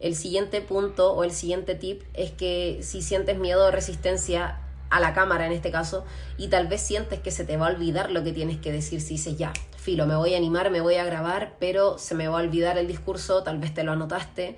El 0.01 0.15
siguiente 0.15 0.61
punto 0.61 1.13
o 1.13 1.25
el 1.25 1.33
siguiente 1.33 1.75
tip 1.75 2.03
es 2.15 2.31
que 2.31 2.79
si 2.83 3.03
sientes 3.03 3.37
miedo 3.37 3.67
o 3.67 3.71
resistencia 3.71 4.61
a 4.91 5.01
la 5.01 5.13
cámara 5.13 5.47
en 5.47 5.53
este 5.53 5.71
caso 5.71 6.05
y 6.39 6.49
tal 6.49 6.69
vez 6.69 6.83
sientes 6.83 7.19
que 7.19 7.33
se 7.33 7.45
te 7.45 7.57
va 7.57 7.67
a 7.67 7.71
olvidar 7.71 8.13
lo 8.13 8.23
que 8.23 8.33
tienes 8.33 8.59
que 8.59 8.71
decir 8.71 9.01
si 9.01 9.15
dices 9.15 9.37
ya, 9.37 9.53
filo, 9.77 10.07
me 10.07 10.15
voy 10.15 10.35
a 10.35 10.37
animar, 10.37 10.71
me 10.71 10.81
voy 10.81 10.97
a 10.97 11.05
grabar, 11.05 11.57
pero 11.59 11.99
se 11.99 12.15
me 12.15 12.29
va 12.29 12.39
a 12.39 12.43
olvidar 12.43 12.79
el 12.79 12.87
discurso, 12.87 13.43
tal 13.43 13.59
vez 13.59 13.75
te 13.75 13.83
lo 13.83 13.93
anotaste 13.93 14.57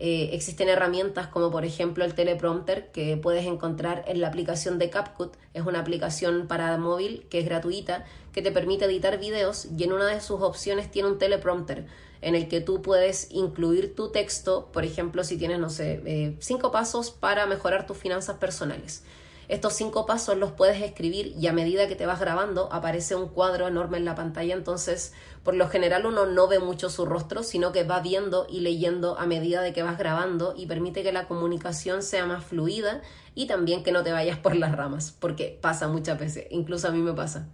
eh, 0.00 0.30
existen 0.32 0.68
herramientas 0.68 1.26
como 1.26 1.50
por 1.50 1.64
ejemplo 1.64 2.04
el 2.04 2.14
teleprompter 2.14 2.92
que 2.92 3.16
puedes 3.16 3.44
encontrar 3.46 4.04
en 4.06 4.20
la 4.20 4.28
aplicación 4.28 4.78
de 4.78 4.90
CapCut. 4.90 5.34
Es 5.54 5.66
una 5.66 5.80
aplicación 5.80 6.46
para 6.46 6.76
móvil 6.78 7.26
que 7.28 7.40
es 7.40 7.44
gratuita 7.44 8.04
que 8.32 8.40
te 8.40 8.52
permite 8.52 8.84
editar 8.84 9.18
videos 9.18 9.66
y 9.76 9.82
en 9.82 9.92
una 9.92 10.06
de 10.06 10.20
sus 10.20 10.40
opciones 10.40 10.88
tiene 10.90 11.08
un 11.08 11.18
teleprompter 11.18 11.86
en 12.20 12.36
el 12.36 12.48
que 12.48 12.60
tú 12.60 12.80
puedes 12.80 13.30
incluir 13.32 13.94
tu 13.96 14.10
texto, 14.10 14.68
por 14.72 14.84
ejemplo, 14.84 15.24
si 15.24 15.36
tienes, 15.36 15.58
no 15.58 15.70
sé, 15.70 16.00
eh, 16.04 16.36
cinco 16.40 16.70
pasos 16.70 17.10
para 17.10 17.46
mejorar 17.46 17.86
tus 17.86 17.96
finanzas 17.96 18.36
personales. 18.36 19.02
Estos 19.48 19.72
cinco 19.72 20.04
pasos 20.04 20.36
los 20.36 20.52
puedes 20.52 20.82
escribir 20.82 21.34
y 21.38 21.46
a 21.46 21.54
medida 21.54 21.88
que 21.88 21.96
te 21.96 22.04
vas 22.04 22.20
grabando 22.20 22.70
aparece 22.70 23.14
un 23.14 23.28
cuadro 23.28 23.66
enorme 23.66 23.96
en 23.96 24.04
la 24.04 24.14
pantalla, 24.14 24.54
entonces 24.54 25.14
por 25.42 25.54
lo 25.54 25.68
general 25.68 26.04
uno 26.04 26.26
no 26.26 26.48
ve 26.48 26.58
mucho 26.58 26.90
su 26.90 27.06
rostro, 27.06 27.42
sino 27.42 27.72
que 27.72 27.82
va 27.82 28.00
viendo 28.00 28.46
y 28.46 28.60
leyendo 28.60 29.18
a 29.18 29.24
medida 29.24 29.62
de 29.62 29.72
que 29.72 29.82
vas 29.82 29.96
grabando 29.96 30.52
y 30.54 30.66
permite 30.66 31.02
que 31.02 31.12
la 31.12 31.26
comunicación 31.26 32.02
sea 32.02 32.26
más 32.26 32.44
fluida 32.44 33.00
y 33.34 33.46
también 33.46 33.82
que 33.82 33.90
no 33.90 34.02
te 34.02 34.12
vayas 34.12 34.38
por 34.38 34.54
las 34.54 34.76
ramas, 34.76 35.16
porque 35.18 35.58
pasa 35.62 35.88
muchas 35.88 36.18
veces, 36.18 36.46
incluso 36.50 36.88
a 36.88 36.90
mí 36.90 37.00
me 37.00 37.14
pasa. 37.14 37.48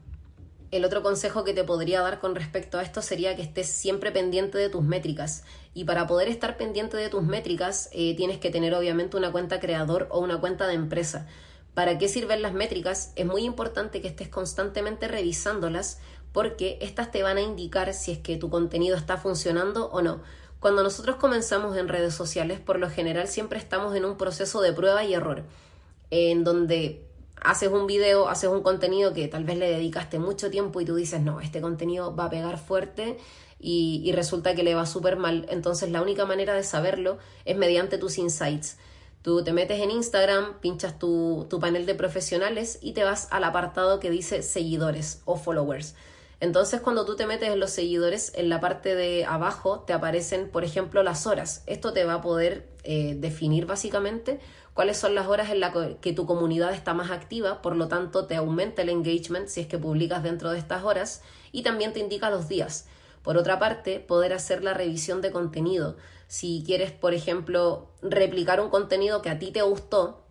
El 0.72 0.84
otro 0.84 1.04
consejo 1.04 1.44
que 1.44 1.54
te 1.54 1.62
podría 1.62 2.00
dar 2.00 2.18
con 2.18 2.34
respecto 2.34 2.78
a 2.78 2.82
esto 2.82 3.02
sería 3.02 3.36
que 3.36 3.42
estés 3.42 3.68
siempre 3.68 4.10
pendiente 4.10 4.58
de 4.58 4.68
tus 4.68 4.82
métricas. 4.82 5.44
Y 5.72 5.84
para 5.84 6.08
poder 6.08 6.26
estar 6.26 6.56
pendiente 6.56 6.96
de 6.96 7.08
tus 7.08 7.22
métricas, 7.22 7.88
eh, 7.92 8.16
tienes 8.16 8.38
que 8.38 8.50
tener 8.50 8.74
obviamente 8.74 9.16
una 9.16 9.30
cuenta 9.30 9.60
creador 9.60 10.08
o 10.10 10.18
una 10.18 10.40
cuenta 10.40 10.66
de 10.66 10.74
empresa. 10.74 11.28
¿Para 11.74 11.98
qué 11.98 12.08
sirven 12.08 12.42
las 12.42 12.54
métricas? 12.54 13.12
Es 13.16 13.26
muy 13.26 13.42
importante 13.44 14.00
que 14.00 14.08
estés 14.08 14.28
constantemente 14.28 15.08
revisándolas 15.08 15.98
porque 16.32 16.78
estas 16.80 17.10
te 17.10 17.22
van 17.22 17.36
a 17.36 17.42
indicar 17.42 17.92
si 17.94 18.12
es 18.12 18.18
que 18.18 18.36
tu 18.36 18.50
contenido 18.50 18.96
está 18.96 19.16
funcionando 19.16 19.90
o 19.90 20.02
no. 20.02 20.20
Cuando 20.60 20.82
nosotros 20.82 21.16
comenzamos 21.16 21.76
en 21.76 21.88
redes 21.88 22.14
sociales, 22.14 22.58
por 22.58 22.78
lo 22.78 22.88
general 22.88 23.28
siempre 23.28 23.58
estamos 23.58 23.94
en 23.94 24.04
un 24.04 24.16
proceso 24.16 24.60
de 24.62 24.72
prueba 24.72 25.04
y 25.04 25.14
error, 25.14 25.44
en 26.10 26.42
donde 26.42 27.04
haces 27.42 27.68
un 27.68 27.86
video, 27.86 28.28
haces 28.28 28.48
un 28.48 28.62
contenido 28.62 29.12
que 29.12 29.28
tal 29.28 29.44
vez 29.44 29.58
le 29.58 29.70
dedicaste 29.70 30.18
mucho 30.18 30.50
tiempo 30.50 30.80
y 30.80 30.84
tú 30.84 30.94
dices, 30.94 31.20
no, 31.20 31.40
este 31.40 31.60
contenido 31.60 32.16
va 32.16 32.26
a 32.26 32.30
pegar 32.30 32.58
fuerte 32.58 33.18
y, 33.60 34.10
resulta 34.12 34.54
que 34.54 34.62
le 34.62 34.74
va 34.74 34.86
súper 34.86 35.16
mal. 35.16 35.46
Entonces 35.50 35.90
la 35.90 36.02
única 36.02 36.24
manera 36.26 36.54
de 36.54 36.62
saberlo 36.62 37.18
es 37.44 37.56
mediante 37.56 37.98
tus 37.98 38.18
insights. 38.18 38.76
Tú 39.24 39.42
te 39.42 39.54
metes 39.54 39.80
en 39.80 39.90
Instagram, 39.90 40.60
pinchas 40.60 40.98
tu, 40.98 41.48
panel 41.58 41.86
de 41.86 41.94
profesionales 41.94 42.78
y 42.82 42.92
te 42.92 43.04
vas 43.04 43.26
al 43.30 43.44
apartado 43.44 43.98
que 43.98 44.10
dice 44.10 44.42
seguidores 44.42 45.22
o 45.24 45.38
followers. 45.38 45.94
Entonces, 46.40 46.82
cuando 46.82 47.06
tú 47.06 47.16
te 47.16 47.24
metes 47.24 47.48
en 47.48 47.58
los 47.58 47.70
seguidores, 47.70 48.32
en 48.34 48.50
la 48.50 48.60
parte 48.60 48.94
de 48.94 49.24
abajo 49.24 49.80
te 49.80 49.94
aparecen, 49.94 50.50
por 50.50 50.62
ejemplo, 50.62 51.02
las 51.02 51.26
horas. 51.26 51.62
Esto 51.66 51.94
te 51.94 52.04
va 52.04 52.16
a 52.16 52.20
poder 52.20 52.68
eh, 52.82 53.16
definir 53.18 53.64
básicamente 53.64 54.40
cuáles 54.74 54.98
son 54.98 55.14
las 55.14 55.26
horas 55.26 55.48
en 55.48 55.60
las 55.60 55.72
que 56.02 56.12
tu 56.12 56.26
comunidad 56.26 56.74
está 56.74 56.92
más 56.92 57.10
activa, 57.10 57.62
por 57.62 57.76
lo 57.76 57.88
tanto 57.88 58.26
te 58.26 58.36
aumenta 58.36 58.82
el 58.82 58.90
engagement 58.90 59.48
si 59.48 59.62
es 59.62 59.66
que 59.66 59.78
publicas 59.78 60.22
dentro 60.22 60.50
de 60.50 60.58
estas 60.58 60.84
horas 60.84 61.22
y 61.50 61.62
también 61.62 61.94
te 61.94 62.00
indica 62.00 62.28
los 62.28 62.46
días. 62.46 62.88
Por 63.22 63.38
otra 63.38 63.58
parte, 63.58 64.00
poder 64.00 64.34
hacer 64.34 64.62
la 64.62 64.74
revisión 64.74 65.22
de 65.22 65.30
contenido. 65.30 65.96
Si 66.34 66.64
quieres, 66.66 66.90
por 66.90 67.14
ejemplo, 67.14 67.92
replicar 68.02 68.60
un 68.60 68.68
contenido 68.68 69.22
que 69.22 69.30
a 69.30 69.38
ti 69.38 69.52
te 69.52 69.62
gustó, 69.62 70.24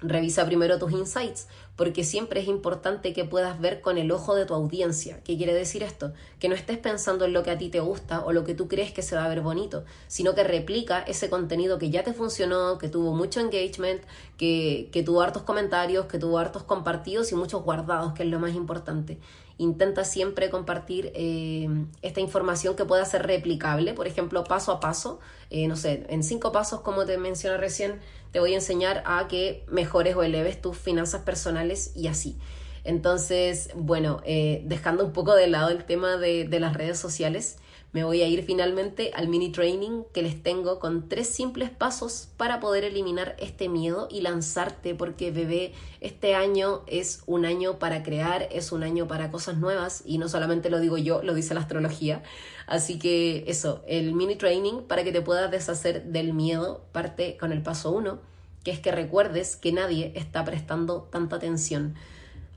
Revisa 0.00 0.44
primero 0.44 0.76
tus 0.80 0.90
insights, 0.90 1.46
porque 1.76 2.04
siempre 2.04 2.40
es 2.40 2.48
importante 2.48 3.12
que 3.12 3.24
puedas 3.24 3.60
ver 3.60 3.80
con 3.80 3.98
el 3.98 4.10
ojo 4.10 4.34
de 4.34 4.46
tu 4.46 4.54
audiencia. 4.54 5.20
¿Qué 5.22 5.36
quiere 5.36 5.52
decir 5.52 5.82
esto? 5.82 6.12
Que 6.40 6.48
no 6.48 6.54
estés 6.54 6.78
pensando 6.78 7.26
en 7.26 7.34
lo 7.34 7.42
que 7.42 7.50
a 7.50 7.58
ti 7.58 7.68
te 7.68 7.80
gusta 7.80 8.24
o 8.24 8.32
lo 8.32 8.44
que 8.44 8.54
tú 8.54 8.66
crees 8.66 8.92
que 8.92 9.02
se 9.02 9.14
va 9.14 9.24
a 9.24 9.28
ver 9.28 9.42
bonito, 9.42 9.84
sino 10.08 10.34
que 10.34 10.42
replica 10.42 11.00
ese 11.00 11.28
contenido 11.28 11.78
que 11.78 11.90
ya 11.90 12.02
te 12.02 12.14
funcionó, 12.14 12.78
que 12.78 12.88
tuvo 12.88 13.12
mucho 13.12 13.40
engagement, 13.40 14.02
que, 14.38 14.88
que 14.90 15.02
tuvo 15.02 15.20
hartos 15.20 15.42
comentarios, 15.42 16.06
que 16.06 16.18
tuvo 16.18 16.38
hartos 16.38 16.62
compartidos 16.62 17.30
y 17.32 17.34
muchos 17.34 17.62
guardados, 17.62 18.14
que 18.14 18.22
es 18.22 18.28
lo 18.30 18.38
más 18.38 18.54
importante 18.54 19.18
intenta 19.58 20.04
siempre 20.04 20.50
compartir 20.50 21.12
eh, 21.14 21.68
esta 22.02 22.20
información 22.20 22.76
que 22.76 22.84
pueda 22.84 23.04
ser 23.04 23.26
replicable, 23.26 23.94
por 23.94 24.06
ejemplo, 24.06 24.44
paso 24.44 24.72
a 24.72 24.80
paso, 24.80 25.18
eh, 25.50 25.66
no 25.66 25.76
sé, 25.76 26.04
en 26.08 26.22
cinco 26.22 26.52
pasos, 26.52 26.80
como 26.80 27.06
te 27.06 27.16
mencioné 27.16 27.56
recién, 27.56 28.00
te 28.36 28.40
voy 28.40 28.52
a 28.52 28.56
enseñar 28.56 29.02
a 29.06 29.28
que 29.28 29.64
mejores 29.66 30.14
o 30.14 30.22
eleves 30.22 30.60
tus 30.60 30.76
finanzas 30.76 31.22
personales 31.22 31.92
y 31.96 32.08
así. 32.08 32.36
Entonces, 32.84 33.70
bueno, 33.74 34.20
eh, 34.26 34.60
dejando 34.66 35.06
un 35.06 35.14
poco 35.14 35.34
de 35.34 35.46
lado 35.46 35.70
el 35.70 35.86
tema 35.86 36.18
de, 36.18 36.44
de 36.44 36.60
las 36.60 36.74
redes 36.74 36.98
sociales, 36.98 37.56
me 37.92 38.04
voy 38.04 38.20
a 38.20 38.28
ir 38.28 38.44
finalmente 38.44 39.10
al 39.14 39.28
mini 39.28 39.50
training 39.52 40.02
que 40.12 40.20
les 40.20 40.42
tengo 40.42 40.80
con 40.80 41.08
tres 41.08 41.28
simples 41.28 41.70
pasos 41.70 42.28
para 42.36 42.60
poder 42.60 42.84
eliminar 42.84 43.36
este 43.38 43.70
miedo 43.70 44.06
y 44.10 44.20
lanzarte, 44.20 44.94
porque 44.94 45.30
bebé, 45.30 45.72
este 46.02 46.34
año 46.34 46.82
es 46.86 47.22
un 47.24 47.46
año 47.46 47.78
para 47.78 48.02
crear, 48.02 48.48
es 48.52 48.70
un 48.70 48.82
año 48.82 49.08
para 49.08 49.30
cosas 49.30 49.56
nuevas 49.56 50.02
y 50.04 50.18
no 50.18 50.28
solamente 50.28 50.68
lo 50.68 50.78
digo 50.78 50.98
yo, 50.98 51.22
lo 51.22 51.32
dice 51.32 51.54
la 51.54 51.60
astrología. 51.60 52.22
Así 52.66 52.98
que 52.98 53.44
eso, 53.46 53.82
el 53.86 54.12
mini 54.12 54.36
training 54.36 54.82
para 54.88 55.04
que 55.04 55.12
te 55.12 55.22
puedas 55.22 55.50
deshacer 55.50 56.04
del 56.04 56.32
miedo 56.32 56.84
parte 56.92 57.36
con 57.36 57.52
el 57.52 57.62
paso 57.62 57.92
uno, 57.92 58.20
que 58.64 58.72
es 58.72 58.80
que 58.80 58.90
recuerdes 58.90 59.56
que 59.56 59.72
nadie 59.72 60.12
está 60.16 60.44
prestando 60.44 61.08
tanta 61.10 61.36
atención 61.36 61.94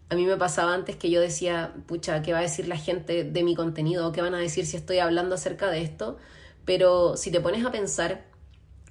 a 0.10 0.16
mí 0.16 0.26
me 0.26 0.38
pasaba 0.38 0.74
antes 0.74 0.96
que 0.96 1.12
yo 1.12 1.22
decía, 1.22 1.74
pucha, 1.86 2.24
¿qué 2.24 2.34
va 2.34 2.40
a 2.40 2.42
decir 2.42 2.68
la 2.68 2.78
gente 2.78 3.24
de 3.24 3.44
mi 3.44 3.56
contenido? 3.56 4.12
¿Qué 4.12 4.22
van 4.22 4.34
a 4.34 4.40
decir 4.40 4.66
si 4.66 4.76
estoy 4.76 4.98
hablando 4.98 5.36
acerca 5.36 5.70
de 5.70 5.84
esto? 5.84 6.18
Pero 6.66 7.16
si 7.16 7.30
te 7.30 7.40
pones 7.40 7.64
a 7.64 7.72
pensar, 7.72 8.26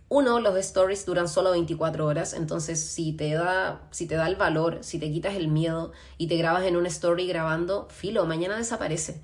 uno, 0.08 0.38
los 0.38 0.56
stories 0.56 1.04
duran 1.06 1.28
solo 1.28 1.50
24 1.50 2.06
horas, 2.06 2.34
entonces 2.34 2.80
si 2.80 3.12
te 3.12 3.32
da, 3.34 3.82
si 3.90 4.06
te 4.06 4.14
da 4.14 4.28
el 4.28 4.36
valor, 4.36 4.78
si 4.82 5.00
te 5.00 5.10
quitas 5.10 5.34
el 5.34 5.48
miedo 5.48 5.90
y 6.18 6.28
te 6.28 6.36
grabas 6.36 6.64
en 6.64 6.76
un 6.76 6.86
story 6.86 7.26
grabando, 7.26 7.88
filo, 7.90 8.24
mañana 8.24 8.56
desaparece. 8.56 9.20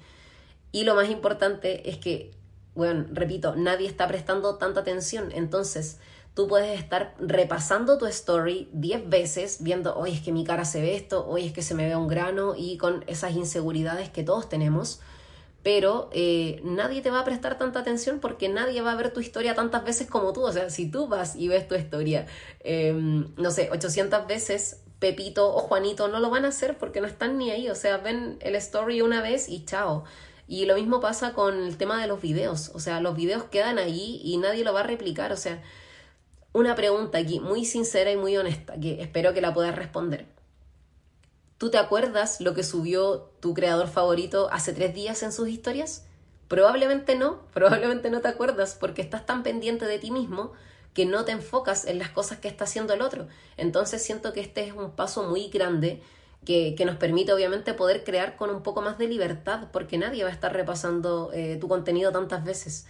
Y 0.74 0.82
lo 0.82 0.96
más 0.96 1.08
importante 1.08 1.88
es 1.88 1.98
que, 1.98 2.32
bueno, 2.74 3.06
repito, 3.12 3.54
nadie 3.54 3.87
está 3.87 4.08
prestando 4.08 4.56
tanta 4.56 4.80
atención, 4.80 5.30
entonces 5.32 5.98
Tú 6.34 6.48
puedes 6.48 6.80
estar 6.80 7.14
repasando 7.20 7.96
tu 7.96 8.06
story 8.06 8.68
10 8.72 9.08
veces, 9.08 9.58
viendo, 9.62 9.96
hoy 9.96 10.10
es 10.10 10.20
que 10.20 10.32
mi 10.32 10.42
cara 10.42 10.64
se 10.64 10.82
ve 10.82 10.96
esto, 10.96 11.24
hoy 11.28 11.46
es 11.46 11.52
que 11.52 11.62
se 11.62 11.76
me 11.76 11.87
ve 11.87 11.94
un 11.94 12.08
grano 12.08 12.54
y 12.56 12.76
con 12.76 13.04
esas 13.06 13.37
inseguridades 13.37 14.10
que 14.10 14.24
todos 14.24 14.48
tenemos. 14.48 15.00
Pero 15.62 16.10
eh, 16.12 16.60
nadie 16.64 17.02
te 17.02 17.10
va 17.10 17.20
a 17.20 17.24
prestar 17.24 17.56
tanta 17.56 17.78
atención 17.78 18.18
porque 18.18 18.48
nadie 18.48 18.82
va 18.82 18.90
a 18.90 18.96
ver 18.96 19.12
tu 19.12 19.20
historia 19.20 19.54
tantas 19.54 19.84
veces 19.84 20.08
como 20.08 20.32
tú. 20.32 20.42
O 20.42 20.52
sea, 20.52 20.70
si 20.70 20.90
tú 20.90 21.06
vas 21.06 21.37
y 21.37 21.46
ves 21.46 21.68
tu 21.68 21.76
historia, 21.76 22.26
em, 22.64 23.32
no 23.37 23.52
sé, 23.52 23.70
800 23.70 24.26
veces, 24.26 24.80
Pepito 24.98 25.54
o 25.54 25.60
Juanito 25.60 26.08
no 26.08 26.18
lo 26.18 26.30
van 26.30 26.44
a 26.44 26.48
hacer 26.48 26.76
porque 26.78 27.00
no 27.00 27.06
están 27.06 27.38
ni 27.38 27.52
ahí. 27.52 27.70
O 27.70 27.76
sea, 27.76 27.98
ven 27.98 28.38
el 28.40 28.56
story 28.56 29.02
una 29.02 29.22
vez 29.22 29.48
y 29.48 29.64
chao. 29.64 30.04
Y 30.46 30.66
lo 30.66 30.74
mismo 30.74 31.00
pasa 31.00 31.33
con 31.33 31.62
el 31.62 31.76
tema 31.76 32.00
de 32.00 32.07
los 32.07 32.20
videos. 32.20 32.70
O 32.74 32.80
sea, 32.80 33.00
los 33.00 33.16
videos 33.16 33.44
quedan 33.44 33.78
ahí 33.78 34.20
y 34.22 34.37
nadie 34.37 34.64
lo 34.64 34.72
va 34.72 34.80
a 34.80 34.85
replicar. 34.85 35.33
O 35.33 35.37
sea, 35.37 35.62
una 36.52 36.74
pregunta 36.74 37.18
aquí 37.18 37.40
muy 37.40 37.64
sincera 37.64 38.12
y 38.12 38.16
muy 38.16 38.37
honesta 38.37 38.78
que 38.78 39.00
espero 39.02 39.33
que 39.35 39.40
la 39.40 39.54
puedas 39.54 39.74
responder. 39.74 40.26
¿Tú 41.59 41.70
te 41.70 41.78
acuerdas 41.78 42.40
lo 42.40 42.52
que 42.54 42.62
subió 42.62 43.30
tu 43.40 43.54
creador 43.54 43.88
favorito 43.88 44.48
hace 44.52 44.72
tres 44.72 44.94
días 44.94 45.22
en 45.22 45.33
sus 45.33 45.48
historias? 45.48 46.04
Probablemente 46.48 47.16
no, 47.16 47.40
probablemente 47.54 48.11
no 48.11 48.20
te 48.20 48.28
acuerdas 48.28 48.76
porque 48.78 49.02
estás 49.02 49.24
tan 49.26 49.42
pendiente 49.42 49.87
de 49.87 49.98
ti 49.98 50.11
mismo 50.11 50.52
que 50.92 51.07
no 51.07 51.24
te 51.24 51.33
enfocas 51.33 51.87
en 51.87 51.98
las 51.98 52.11
cosas 52.11 52.38
que 52.38 52.48
está 52.48 52.64
haciendo 52.64 52.92
el 52.92 53.02
otro. 53.02 53.26
Entonces 53.57 54.02
siento 54.02 54.33
que 54.33 54.40
este 54.40 54.64
es 54.64 54.72
un 54.74 54.92
paso 54.92 55.24
muy 55.24 55.48
grande 55.48 56.02
que, 56.44 56.76
nos 56.85 56.96
permite 56.96 57.33
obviamente 57.33 57.74
poder 57.74 58.04
crear 58.04 58.37
con 58.37 58.50
un 58.50 58.62
poco 58.62 58.83
más 58.83 58.98
de 58.98 59.09
libertad 59.09 59.68
porque 59.72 59.98
nadie 59.98 60.24
va 60.24 60.30
a 60.30 60.33
estar 60.33 60.52
repasando 60.52 61.30
eh, 61.33 61.57
tu 61.61 61.68
contenido 61.68 62.12
tantas 62.12 62.44
veces. 62.44 62.87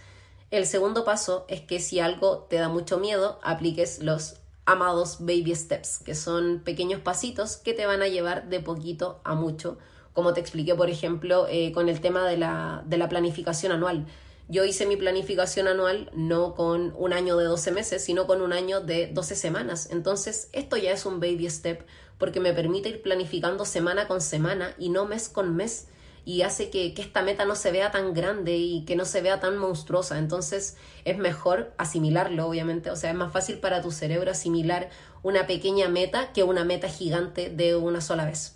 El 0.51 0.65
segundo 0.65 1.03
paso 1.03 1.45
es 1.47 1.61
que 1.61 1.79
si 1.79 1.99
algo 1.99 2.45
te 2.49 2.57
da 2.57 2.69
mucho 2.69 2.99
miedo, 2.99 3.39
apliques 3.43 4.03
los 4.03 4.35
amados 4.65 5.17
baby 5.19 5.55
steps, 5.55 5.99
que 5.99 6.15
son 6.15 6.61
pequeños 6.63 7.01
pasitos 7.01 7.57
que 7.57 7.73
te 7.73 7.85
van 7.85 8.01
a 8.01 8.07
llevar 8.07 8.49
de 8.49 8.59
poquito 8.59 9.19
a 9.23 9.35
mucho, 9.35 9.77
como 10.13 10.33
te 10.33 10.39
expliqué, 10.39 10.75
por 10.75 10.89
ejemplo, 10.89 11.47
eh, 11.49 11.71
con 11.71 11.89
el 11.89 11.99
tema 11.99 12.27
de 12.27 12.37
la, 12.37 12.83
de 12.85 12.97
la 12.97 13.09
planificación 13.09 13.71
anual. 13.71 14.05
Yo 14.47 14.63
hice 14.63 14.85
mi 14.85 14.95
planificación 14.95 15.67
anual 15.67 16.11
no 16.13 16.53
con 16.53 16.93
un 16.95 17.13
año 17.13 17.35
de 17.35 17.45
12 17.45 17.71
meses, 17.71 18.03
sino 18.03 18.27
con 18.27 18.41
un 18.41 18.53
año 18.53 18.79
de 18.79 19.07
12 19.07 19.35
semanas. 19.35 19.89
Entonces, 19.91 20.49
esto 20.53 20.77
ya 20.77 20.91
es 20.91 21.05
un 21.05 21.19
baby 21.19 21.49
step 21.49 21.85
porque 22.17 22.39
me 22.39 22.53
permite 22.53 22.89
ir 22.89 23.01
planificando 23.01 23.65
semana 23.65 24.07
con 24.07 24.21
semana 24.21 24.73
y 24.77 24.89
no 24.89 25.05
mes 25.05 25.29
con 25.29 25.55
mes 25.55 25.87
y 26.25 26.41
hace 26.41 26.71
que, 26.71 26.93
esta 26.97 27.21
meta 27.21 27.45
no 27.45 27.55
se 27.55 27.71
vea 27.71 27.91
tan 27.91 28.13
grande 28.15 28.57
y 28.57 28.83
que 28.85 28.95
no 28.95 29.05
se 29.05 29.21
vea 29.21 29.39
tan 29.39 29.57
monstruosa. 29.57 30.17
Entonces 30.17 30.75
es 31.05 31.17
mejor 31.19 31.73
asimilarlo, 31.77 32.47
obviamente. 32.47 32.89
O 32.89 32.95
sea, 32.95 33.11
es 33.11 33.15
más 33.15 33.31
fácil 33.31 33.59
para 33.59 33.81
tu 33.81 33.91
cerebro 33.91 34.31
asimilar 34.31 34.89
una 35.21 35.45
pequeña 35.45 35.87
meta 35.87 36.33
que 36.33 36.43
una 36.43 36.65
meta 36.65 36.89
gigante 36.89 37.49
de 37.51 37.75
una 37.75 38.01
sola 38.01 38.25
vez. 38.25 38.55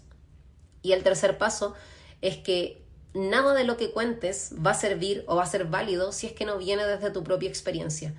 Y 0.81 0.93
el 0.93 1.03
tercer 1.03 1.37
paso 1.37 1.75
es 2.21 2.37
que 2.37 2.81
nada 3.13 3.53
de 3.53 3.63
lo 3.63 3.77
que 3.77 3.91
cuentes 3.91 4.55
va 4.65 4.71
a 4.71 4.75
servir 4.75 5.23
o 5.27 5.35
va 5.35 5.43
a 5.43 5.47
ser 5.47 5.65
válido 5.65 6.11
si 6.11 6.25
es 6.25 6.33
que 6.33 6.45
no 6.45 6.57
viene 6.57 6.85
desde 6.85 7.11
tu 7.11 7.23
propia 7.23 7.49
experiencia. 7.49 8.15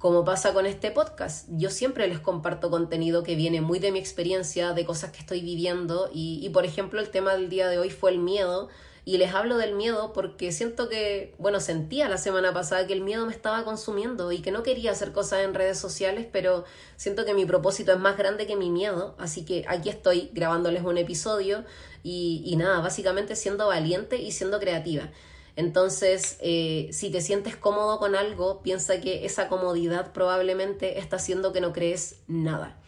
Como 0.00 0.24
pasa 0.24 0.54
con 0.54 0.64
este 0.64 0.90
podcast, 0.90 1.46
yo 1.50 1.68
siempre 1.68 2.08
les 2.08 2.20
comparto 2.20 2.70
contenido 2.70 3.22
que 3.22 3.34
viene 3.34 3.60
muy 3.60 3.80
de 3.80 3.92
mi 3.92 3.98
experiencia, 3.98 4.72
de 4.72 4.86
cosas 4.86 5.12
que 5.12 5.18
estoy 5.18 5.42
viviendo 5.42 6.08
y, 6.10 6.40
y 6.42 6.48
por 6.48 6.64
ejemplo 6.64 7.00
el 7.00 7.10
tema 7.10 7.34
del 7.34 7.50
día 7.50 7.68
de 7.68 7.78
hoy 7.78 7.90
fue 7.90 8.10
el 8.12 8.18
miedo 8.18 8.70
y 9.04 9.18
les 9.18 9.34
hablo 9.34 9.58
del 9.58 9.74
miedo 9.74 10.14
porque 10.14 10.52
siento 10.52 10.88
que, 10.88 11.34
bueno, 11.36 11.60
sentía 11.60 12.08
la 12.08 12.16
semana 12.16 12.54
pasada 12.54 12.86
que 12.86 12.94
el 12.94 13.02
miedo 13.02 13.26
me 13.26 13.32
estaba 13.32 13.62
consumiendo 13.62 14.32
y 14.32 14.38
que 14.40 14.52
no 14.52 14.62
quería 14.62 14.92
hacer 14.92 15.12
cosas 15.12 15.44
en 15.44 15.52
redes 15.52 15.78
sociales, 15.78 16.26
pero 16.32 16.64
siento 16.96 17.26
que 17.26 17.34
mi 17.34 17.44
propósito 17.44 17.92
es 17.92 17.98
más 17.98 18.16
grande 18.16 18.46
que 18.46 18.56
mi 18.56 18.70
miedo, 18.70 19.14
así 19.18 19.44
que 19.44 19.66
aquí 19.68 19.90
estoy 19.90 20.30
grabándoles 20.32 20.82
un 20.82 20.96
episodio 20.96 21.64
y, 22.02 22.54
nada, 22.56 22.80
básicamente 22.80 23.36
siendo 23.36 23.66
valiente 23.66 24.16
y 24.16 24.32
siendo 24.32 24.60
creativa. 24.60 25.10
Entonces, 25.56 26.38
eh, 26.40 26.88
si 26.92 27.10
te 27.10 27.20
sientes 27.20 27.56
cómodo 27.56 27.98
con 27.98 28.14
algo, 28.14 28.62
piensa 28.62 29.00
que 29.00 29.26
esa 29.26 29.48
comodidad 29.48 30.12
probablemente 30.12 30.98
está 30.98 31.16
haciendo 31.16 31.52
que 31.52 31.60
no 31.60 31.72
crees 31.72 32.20
nada. 32.26 32.80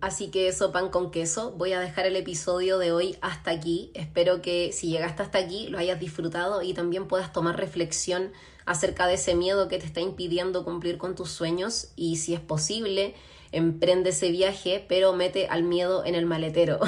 Así 0.00 0.28
que 0.30 0.46
eso, 0.46 0.70
pan 0.70 0.90
con 0.90 1.10
queso. 1.10 1.50
Voy 1.52 1.72
a 1.72 1.80
dejar 1.80 2.06
el 2.06 2.14
episodio 2.14 2.78
de 2.78 2.92
hoy 2.92 3.16
hasta 3.20 3.50
aquí. 3.50 3.90
Espero 3.94 4.42
que 4.42 4.70
si 4.72 4.90
llegaste 4.90 5.22
hasta 5.22 5.38
aquí 5.38 5.66
lo 5.68 5.78
hayas 5.78 5.98
disfrutado 5.98 6.62
y 6.62 6.72
también 6.72 7.08
puedas 7.08 7.32
tomar 7.32 7.56
reflexión 7.56 8.32
acerca 8.64 9.08
de 9.08 9.14
ese 9.14 9.34
miedo 9.34 9.66
que 9.66 9.78
te 9.78 9.86
está 9.86 10.00
impidiendo 10.00 10.64
cumplir 10.64 10.98
con 10.98 11.16
tus 11.16 11.30
sueños 11.30 11.88
y 11.96 12.16
si 12.16 12.34
es 12.34 12.40
posible, 12.40 13.14
emprende 13.52 14.10
ese 14.10 14.30
viaje, 14.30 14.84
pero 14.88 15.12
mete 15.12 15.46
al 15.48 15.62
miedo 15.62 16.04
en 16.04 16.14
el 16.14 16.26
maletero. 16.26 16.78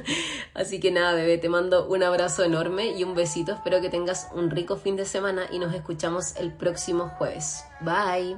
Así 0.54 0.80
que 0.80 0.90
nada, 0.90 1.14
bebé, 1.14 1.38
te 1.38 1.48
mando 1.48 1.86
un 1.88 2.02
abrazo 2.02 2.44
enorme 2.44 2.92
y 2.96 3.04
un 3.04 3.14
besito. 3.14 3.52
Espero 3.52 3.80
que 3.80 3.88
tengas 3.88 4.28
un 4.34 4.50
rico 4.50 4.76
fin 4.76 4.96
de 4.96 5.04
semana 5.04 5.46
y 5.50 5.58
nos 5.58 5.74
escuchamos 5.74 6.36
el 6.36 6.52
próximo 6.52 7.08
jueves. 7.18 7.64
Bye. 7.80 8.36